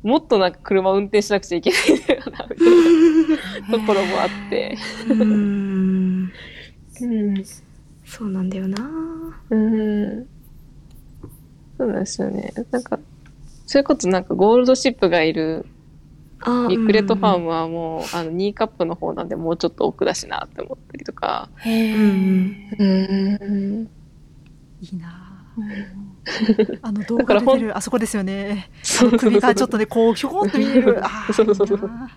[0.03, 4.77] もっとなんか車運転しなくちゃいけないんだよな、みたいなところもあって。
[5.07, 6.31] うーん。
[7.01, 7.45] うん。
[8.05, 8.77] そうなんだよな。
[9.49, 10.27] うん。
[11.77, 12.53] そうなんですよね。
[12.69, 12.99] なんか、
[13.65, 15.65] そういうことなんかゴールドシップがいる
[16.41, 17.45] あビッグレッドファーム。
[17.45, 21.49] ムはもう、あの、2カップの方なんでもうちょっと奥だしなって思ったりとか。
[21.59, 23.89] へうんーうん。
[24.81, 25.29] いいな
[26.81, 32.09] あの動画で出るあそこですよねそうそうそう首がちょっとねこうひょこんと見えるあーそうそうそうそういいな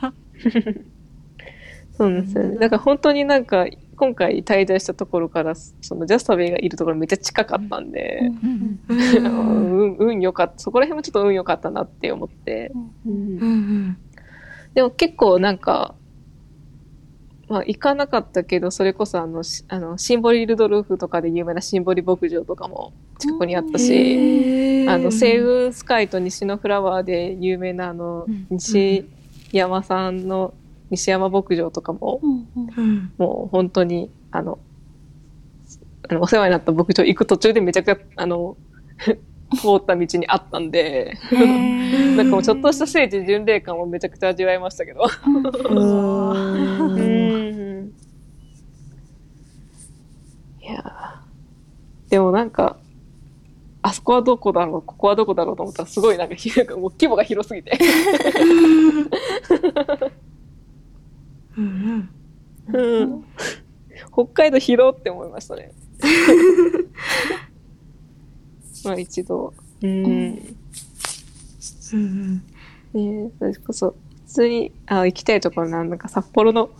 [0.00, 0.12] ぁ
[2.00, 2.56] そうなんですよね。
[2.56, 3.66] だから本当になんか、
[4.00, 8.30] 今回滞在したところから、そのジャスタベイがいるところめっちゃ近かったんで、
[8.88, 10.58] うん、運良かった。
[10.58, 12.72] そこら辺もちょっと運良かったなって思って。
[14.72, 15.94] でも結構なんか、
[17.46, 29.04] まあ行かなかったけど、それこそあの、あの、シンボリルドルフとかで有名なシンボリ牧場とかも近くにあったし、へーあの、星雲スカイと西のフラワーで有名なあの、西
[29.52, 30.54] 山さんの
[30.90, 32.70] 西山牧場とかも、うんうん。
[32.76, 33.12] うん。
[33.18, 34.58] もう本当に、あの、
[36.08, 38.56] あのお世話になった牧場行く途中でめちゃくちゃ、あの、
[39.56, 41.16] 通った道にあったんで、
[42.16, 45.00] なんかもうちょっとした聖地巡礼感もめちゃくちゃ味わいましたけど。
[50.62, 52.10] いやー。
[52.10, 52.76] でもなんか、
[53.82, 55.56] あそこはどこだろう、ここはどこだろう？
[55.56, 57.76] と思ったら、すごいなんか、ひなんかもう規模が広すぎて。
[61.56, 62.10] うん
[62.72, 62.76] うん。
[62.76, 63.24] うん。
[64.12, 65.72] 北海道広って思いましたね。
[68.84, 69.52] まあ一度。
[69.82, 70.02] うん。
[70.02, 70.42] ね
[71.92, 72.42] うん
[72.94, 73.94] えそれこそ、
[74.26, 76.70] 普通に、あ、行きたいところなんなんか札幌の、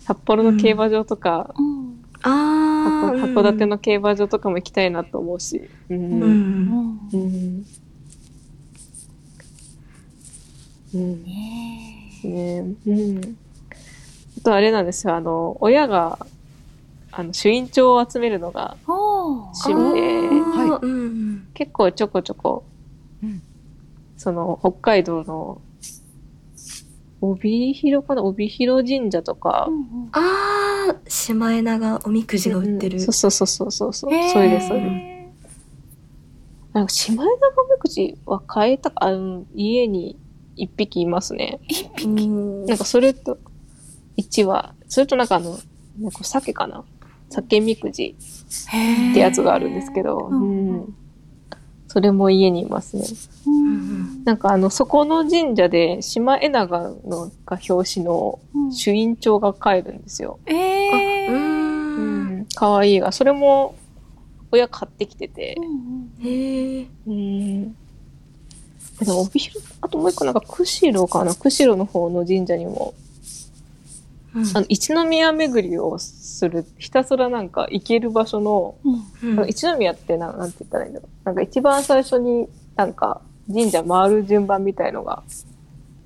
[0.00, 1.84] 札幌の競馬場とか、うん
[2.26, 3.18] ああ。
[3.18, 5.58] 函館の競馬場とかも行きたいなと思うし。
[5.90, 5.94] う。
[5.94, 6.10] うん。
[6.10, 7.64] うんんうん。
[10.94, 11.22] うん。
[11.24, 13.36] ねねうん。
[14.44, 16.18] あとあれなんですよ、あの、親が、
[17.12, 22.66] あの、主院長を集めるのが趣味で、あーうん結構ちょこちょこ、
[23.22, 23.42] うん。
[24.18, 25.62] その、北海道の、
[27.22, 28.22] 帯広かな？
[28.22, 29.64] 帯広神社とか。
[29.66, 30.08] う、んうん。
[30.12, 32.98] ああ、シマエナガおみくじが売ってる。
[32.98, 34.10] うんそうそうそうそうそう。
[34.30, 34.92] それです、それです。
[36.74, 40.18] なんか、シマエナガおみくじは買えたか、あの、家に
[40.54, 41.60] 一匹いますね。
[41.68, 42.04] 一匹。
[42.06, 42.66] うん。
[42.66, 43.38] なんか、それと、
[44.16, 45.56] 1話、それとなんかあの、
[45.98, 46.84] ね、これ鮭かな？
[47.30, 48.14] 鮭みくじ
[49.10, 50.94] ってやつがあるんですけど、うんうん
[51.86, 53.04] それも家にいますね。
[53.46, 60.40] うんなんかあの、そこの神社で、島絵長のが表紙のうん朱印帳が買えるんですよ。
[60.46, 61.36] えーうー。
[61.36, 62.46] うんん。
[62.46, 63.76] かわいいが、それも
[64.50, 65.56] 親買ってきてて、
[66.20, 66.86] へえ。
[67.06, 67.72] うん。
[67.72, 67.76] で
[69.06, 71.32] も、帯広、あともう一個なんか、釧路かな？
[71.34, 72.94] 釧路の方の神社にも、
[74.34, 79.30] あの、一宮巡りをする、ひたすらなんか行ける場所の、うん。
[79.30, 81.24] うんあの一宮ってななんて言ったらいいんだろう。
[81.24, 85.22] なんか一番最初になんか神社回る順番みたいのが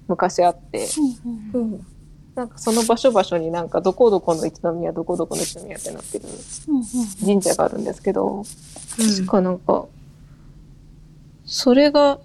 [0.08, 0.86] 昔あって、
[1.54, 1.86] うんうん
[2.34, 6.24] なんかその場所場所になんかどこどこの一宮、どこどこの一宮ってなってる
[6.68, 6.84] うん
[7.26, 9.86] 神社があるんですけど、うん確かなんか、
[11.44, 12.20] それが、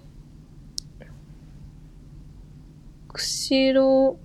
[3.08, 4.16] 釧路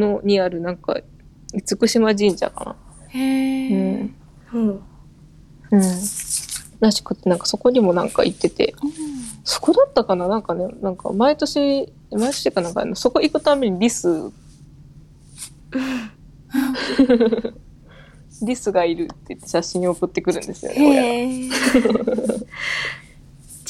[0.00, 0.96] のにあるなんか、
[1.52, 2.76] 厳島神社か
[3.08, 3.76] へな。
[3.76, 4.14] ー
[4.52, 4.60] うん。
[4.62, 4.82] うん
[5.72, 5.80] うん。
[6.80, 8.74] らしくて、なんかそこにもなんか行ってて、
[9.44, 10.26] そこだったかな？
[10.28, 14.08] なんかね、なんか毎年、毎年かなんかそこ行くためにリス、
[18.42, 21.02] リスがいるって言って写真を送ってくるんですよね、親
[22.28, 22.34] が。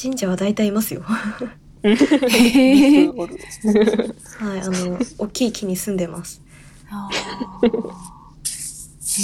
[0.01, 1.03] 神社は大体いますよ。
[4.39, 4.55] は。
[4.55, 6.39] い、あの、大きい木に住んでます。
[6.89, 7.69] あーへ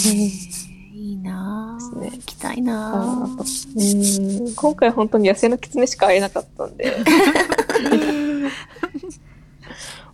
[0.06, 2.00] ーいいなぁ。
[2.00, 4.46] ね行きたいあなーぁ。
[4.46, 6.98] うん 今回本当に野生のキツネしか会えなかったんで、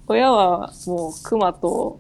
[0.08, 2.00] 親はもうクマと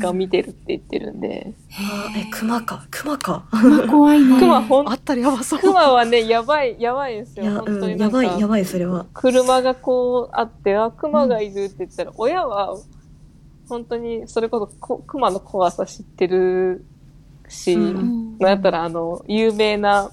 [0.00, 3.44] 鹿見てるって言ってるんで、あーえ、熊か、熊か。
[3.50, 4.38] 熊怖いね。
[4.38, 5.58] クマほんあったらやばそう。
[5.58, 7.44] クマはね、やばい、やばいんですよ。
[7.44, 9.06] いや、本当うん、になんかやばい、やばい、それは。
[9.14, 12.76] 車がこうあって、あ、熊がいるって言ったら、親は
[13.68, 16.84] 本当にそれこそこ熊の怖さ知ってる
[17.48, 20.10] し、うんうんなんやったらあの、有名な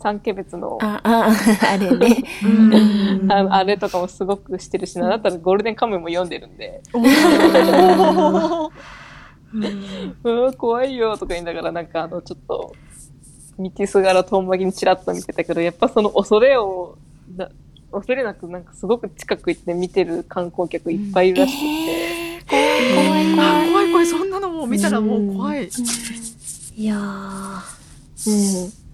[0.00, 1.34] 三毛別のあ、あ、
[1.72, 2.24] あれね。
[2.44, 3.32] うん。
[3.32, 5.06] あのあれとかもすごくしてるし、な。
[5.06, 6.82] んだったらゴールデンカムイも読んでるんで、
[10.22, 10.52] うん。
[10.54, 12.74] 怖いよとか言いながら、なんかあの、ちょっと、
[13.58, 16.98] 道すがら遠巻きにチラッと見てたけど、やっぱその恐れを、
[17.36, 17.48] な
[17.90, 23.48] 恐れなくなんかすごく近く行って見てる観光客いっぱいいるらしくて、えー怖い怖い怖い。
[23.48, 24.06] あ怖い怖い。
[24.06, 25.68] そんなのもう見たらもう怖い。
[26.76, 27.60] いやー、
[28.26, 28.85] うん。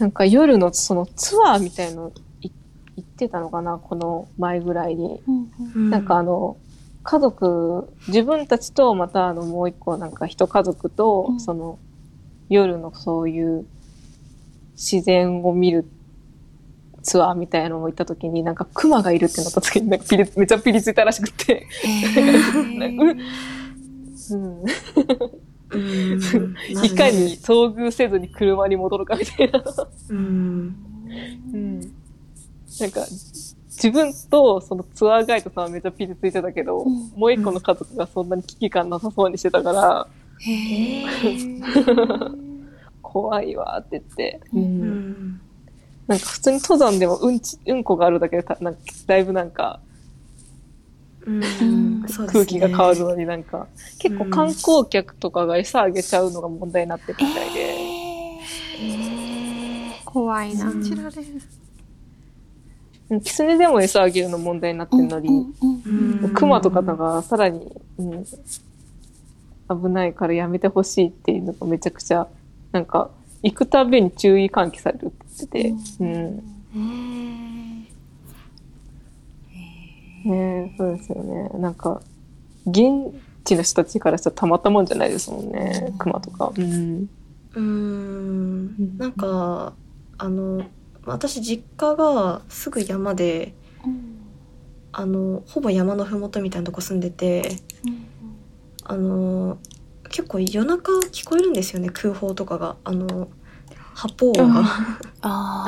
[0.00, 2.50] なんか夜のそのツアーみたいのい
[2.96, 5.20] 行ってたのかな、この前ぐらいに。
[5.26, 6.56] うんうなんかあの、
[7.02, 11.40] 家族、自分たちとまたあのもう一個なんか一家族と、うん。
[11.40, 11.78] その
[12.48, 13.66] 夜のそういう
[14.72, 15.84] 自然を見る
[17.02, 21.66] ツアーみたいなのを行った時になんか熊がいるってなった時になんかピリめっちゃピリついたらしくて、
[24.30, 24.64] うん、うん
[25.76, 29.62] いかに、遭遇せずに車に戻るかみたいな。
[30.10, 30.76] うん、
[31.52, 31.80] うん。
[31.80, 33.00] なんか、
[33.68, 40.08] 自分とそのツアーガイドさんはめっちゃピリついてたけど、うんもう一個の家族がそんなに危機感なさそうにしてたから、
[43.00, 45.40] 怖いわって言って、ううん、
[46.08, 49.80] なんか普通に登山でもうんち、うんこがあるだけでたなんかだいぶなんか
[52.26, 53.66] 空気が変わるのになんか、
[53.98, 57.60] 結構観光客とかが餌あげちゃうのが問題になってるみたいで、
[58.80, 60.70] え怖いな。
[60.70, 61.10] 信じら
[63.20, 66.30] キツネでも餌あげるの問題になってるのに、ーうん。
[66.34, 67.66] クマとかだからさらに、
[67.98, 72.26] うん、危ないからやめてほしいっていうのがめちゃくちゃ、
[72.72, 73.10] なんか、
[73.42, 76.08] 行くたびに注意喚起されるって言ってて、うん。
[76.74, 77.47] えー
[80.24, 81.50] ねそうですよね。
[81.58, 82.00] なんか、
[82.66, 83.14] 現
[83.44, 86.52] 地の人たちからしたらたまったもんじゃないですもんね、クマとか。
[86.56, 87.08] うん。
[87.54, 89.72] うーんなんか
[90.18, 90.64] あの
[91.04, 93.54] 私実家がすぐ山で
[94.92, 97.56] あのほぼ山の麓みたいなとこ住んでて
[98.84, 99.58] あの
[100.10, 103.28] 結構夜中聞こえるんですよね空砲とかがあの
[103.94, 104.62] 発砲音が。
[105.22, 105.66] あ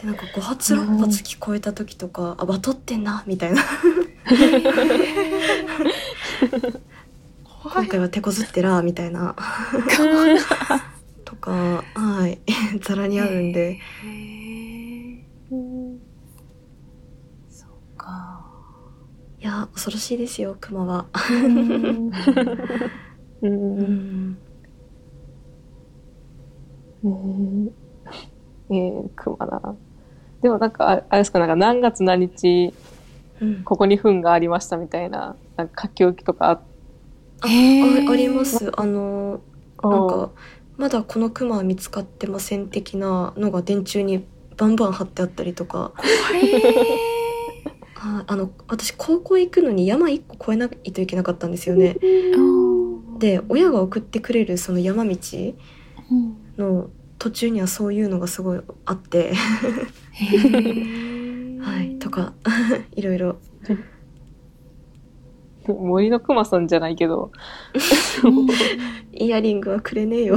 [0.00, 3.62] でなんか5発6発聞こえた時とか「あバトってんな」みたいな
[7.44, 7.76] 「怖い。
[7.84, 9.36] 今回は手こずってら」みたいな
[11.24, 12.40] とかはい
[12.80, 13.78] ざらにあるんで。
[14.04, 15.98] ーへー
[17.50, 18.46] そっか。
[19.40, 21.06] いや恐ろしいですよクマは。
[21.30, 22.12] うんう。
[23.42, 24.38] うんん
[27.02, 27.70] うん
[28.70, 29.76] えー、クマな。
[30.42, 32.72] でもなんか、ああれですか、なんか何月何日
[33.40, 33.62] うん。
[33.64, 36.60] ここに糞がありましたみたいな、なんか書き置きとかあっ
[37.42, 38.70] あああります。
[38.76, 39.40] あの
[39.80, 39.88] た。
[39.88, 40.30] なんか
[40.76, 44.24] まだこのクマは見つかってません的なのが電柱に
[44.56, 45.92] バンバン貼ってあったりとか。
[47.96, 51.96] あ あの私高校行くのに山1個越えないといけなかったんですよね。
[53.18, 55.16] で親が送ってくれるその山道
[56.10, 56.36] うん。
[56.58, 59.34] の途中にはそういうのがすごいあって、
[60.12, 62.34] はい、とか
[62.96, 63.36] いろいろ
[65.68, 67.30] 森の熊さんじゃないけど。
[68.24, 68.48] う ん
[69.12, 70.36] イヤリングはくれねえよ。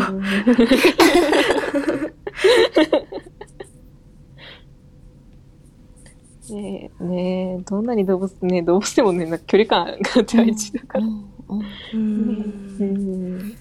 [6.49, 11.05] ねえ、ねえ、どんなに動物、ね動物でもね、なんか距離感が大事だから。
[11.05, 11.29] うん
[11.93, 13.57] うんううんん。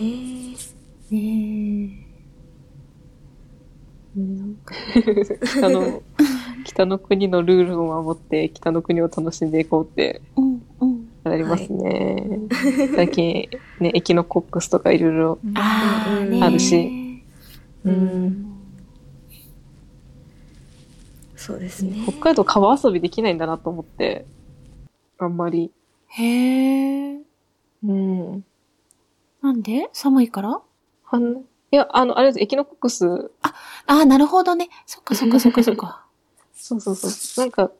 [0.00, 0.74] えー
[1.10, 2.07] ね
[5.44, 6.02] 北の、
[6.64, 10.20] 北の国のルールを守って、北の国を楽しんでいこうって
[11.24, 12.24] なりますね。
[12.94, 13.48] 最近、
[13.80, 15.38] ね、エキノコックスとかいろいろ。
[15.44, 15.58] うん
[16.42, 17.22] あるし
[17.84, 17.90] う。
[17.90, 18.54] うんん
[21.36, 22.02] そうですね。
[22.06, 24.26] 北海道川遊びできないんだなと思って、
[25.18, 25.70] あんまり。
[26.08, 27.20] へえ。
[27.84, 28.44] うん。
[29.40, 29.88] なんで？
[29.92, 30.60] 寒いから？
[31.04, 33.52] はんいや、あの、あれです、エキノコックス、あ
[33.86, 34.68] あ、なるほどね。
[34.86, 36.04] そっかそっかそっかそっか。
[36.54, 37.08] そうそうそ
[37.42, 37.44] う。
[37.44, 37.70] なんか、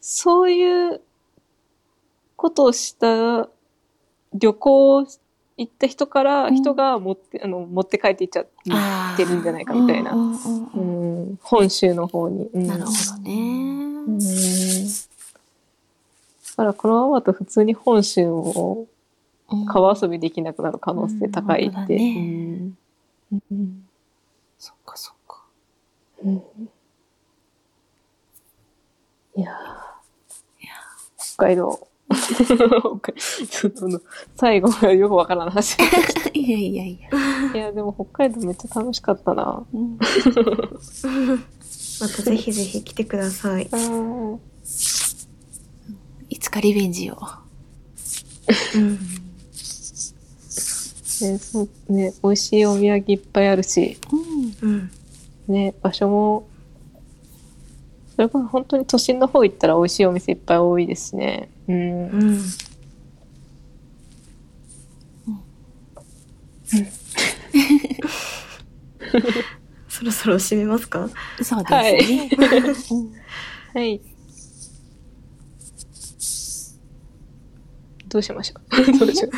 [0.00, 1.00] そういう
[2.36, 3.48] ことをした
[4.32, 5.06] 旅行
[5.58, 8.46] 行った人から、うん人が持って、あの、持って帰っていっちゃっ
[9.16, 10.12] てるんじゃないかみたいな。
[10.12, 12.48] うんうんうんうんうん、本州の方に。
[12.52, 13.32] うんなるほどね。
[13.32, 14.18] うん。
[14.18, 14.24] だ
[16.56, 18.86] からこのままだと普通に本州を
[19.50, 21.96] うん川遊びできなくなる可能性高いって。
[21.96, 22.77] うん
[23.32, 23.42] うん。
[23.50, 23.88] うん
[24.58, 25.44] そっかそっか。
[26.24, 26.42] うん。
[29.36, 29.88] いやー。
[31.36, 31.88] 北海道。
[33.50, 34.02] ちょっと
[34.34, 35.76] 最後がよくわからん話。
[36.34, 37.08] いやいやいや。
[37.54, 38.44] いや、でも北海道。
[38.44, 39.64] めっちゃ楽しかったな。
[39.72, 39.98] うん
[42.00, 43.68] またぜひぜひ来てください。
[43.70, 44.40] うん
[46.28, 47.18] いつかリベンジを。
[48.74, 49.27] うん。
[51.20, 53.98] ね、そうね、美味しいお土産いっぱいあるし、
[54.62, 54.68] うん。
[54.70, 54.90] うん。
[55.48, 56.48] ね、場所も、
[58.16, 61.48] それこそ本当に都心の方行ったら美味しいお店いっぱい多いですね。
[61.68, 62.02] うん。
[62.10, 62.40] うん。
[69.88, 71.08] そろそろ締めますか？
[71.42, 71.68] そうで
[72.04, 72.30] すね。
[72.90, 73.12] うん
[73.74, 74.00] はい。
[78.08, 78.92] どうしましょう。
[78.98, 79.30] どうしよ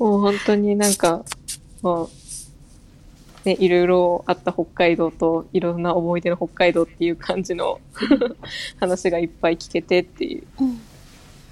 [0.00, 0.04] う。
[0.04, 1.24] もう本当になんか、
[1.82, 2.08] もう、
[3.44, 7.80] ね、いろいろあった北海道と、いろんな思い出の北海道っていう感じの
[8.80, 10.44] 話がいっぱい聞けてっていう。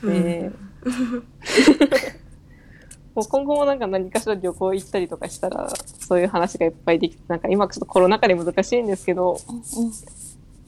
[0.03, 0.53] うんね
[3.15, 5.69] もう今後もなんか何かしら旅行行ったりとかしたら、
[5.99, 9.93] そういう話がいっぱいできて、なんか今ちょっとコロナ禍で難しいんですけど、うん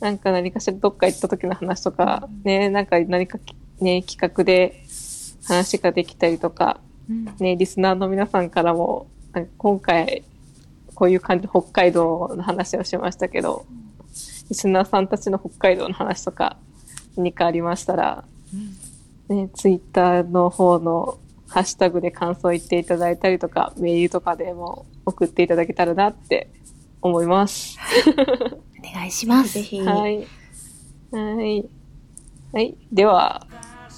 [0.01, 4.83] なんか何かしらどっか行った時の話とか、ね、なんか何かきね、企画で
[5.45, 10.25] 話ができたりとか、うんね、リスナーの皆さんからも、なんか今回、
[10.95, 13.65] こういう感じで北海道の話をしましたけど、
[14.49, 16.57] リスナーさんたちの北海道の話とか、
[17.17, 18.25] 何かありましたら、
[19.29, 21.19] ね、ツイッターの方の
[21.49, 26.51] ハッシュタグで感想言っていただいたりとか、メールとかでも送っていただけたらなって
[27.03, 27.79] 思います。
[28.79, 29.55] お願いします。
[29.55, 29.81] ぜひ。
[29.81, 30.27] はい。
[31.13, 31.69] はい。
[32.53, 32.77] はい。
[32.93, 33.47] では、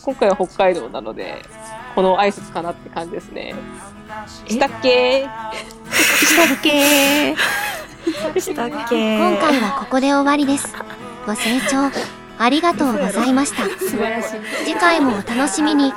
[0.05, 1.42] 今回は北海道なので、
[1.94, 3.55] この挨拶かなって感じですね。
[4.48, 5.26] したっけ？
[5.92, 7.34] したっけ？
[8.40, 9.18] したっけ？
[9.18, 10.74] 今回はここで終わりです。
[11.26, 11.90] ご清聴
[12.38, 13.64] ありがとうございました。
[13.78, 14.40] 素晴らしい。
[14.64, 15.92] 次回もお楽しみに。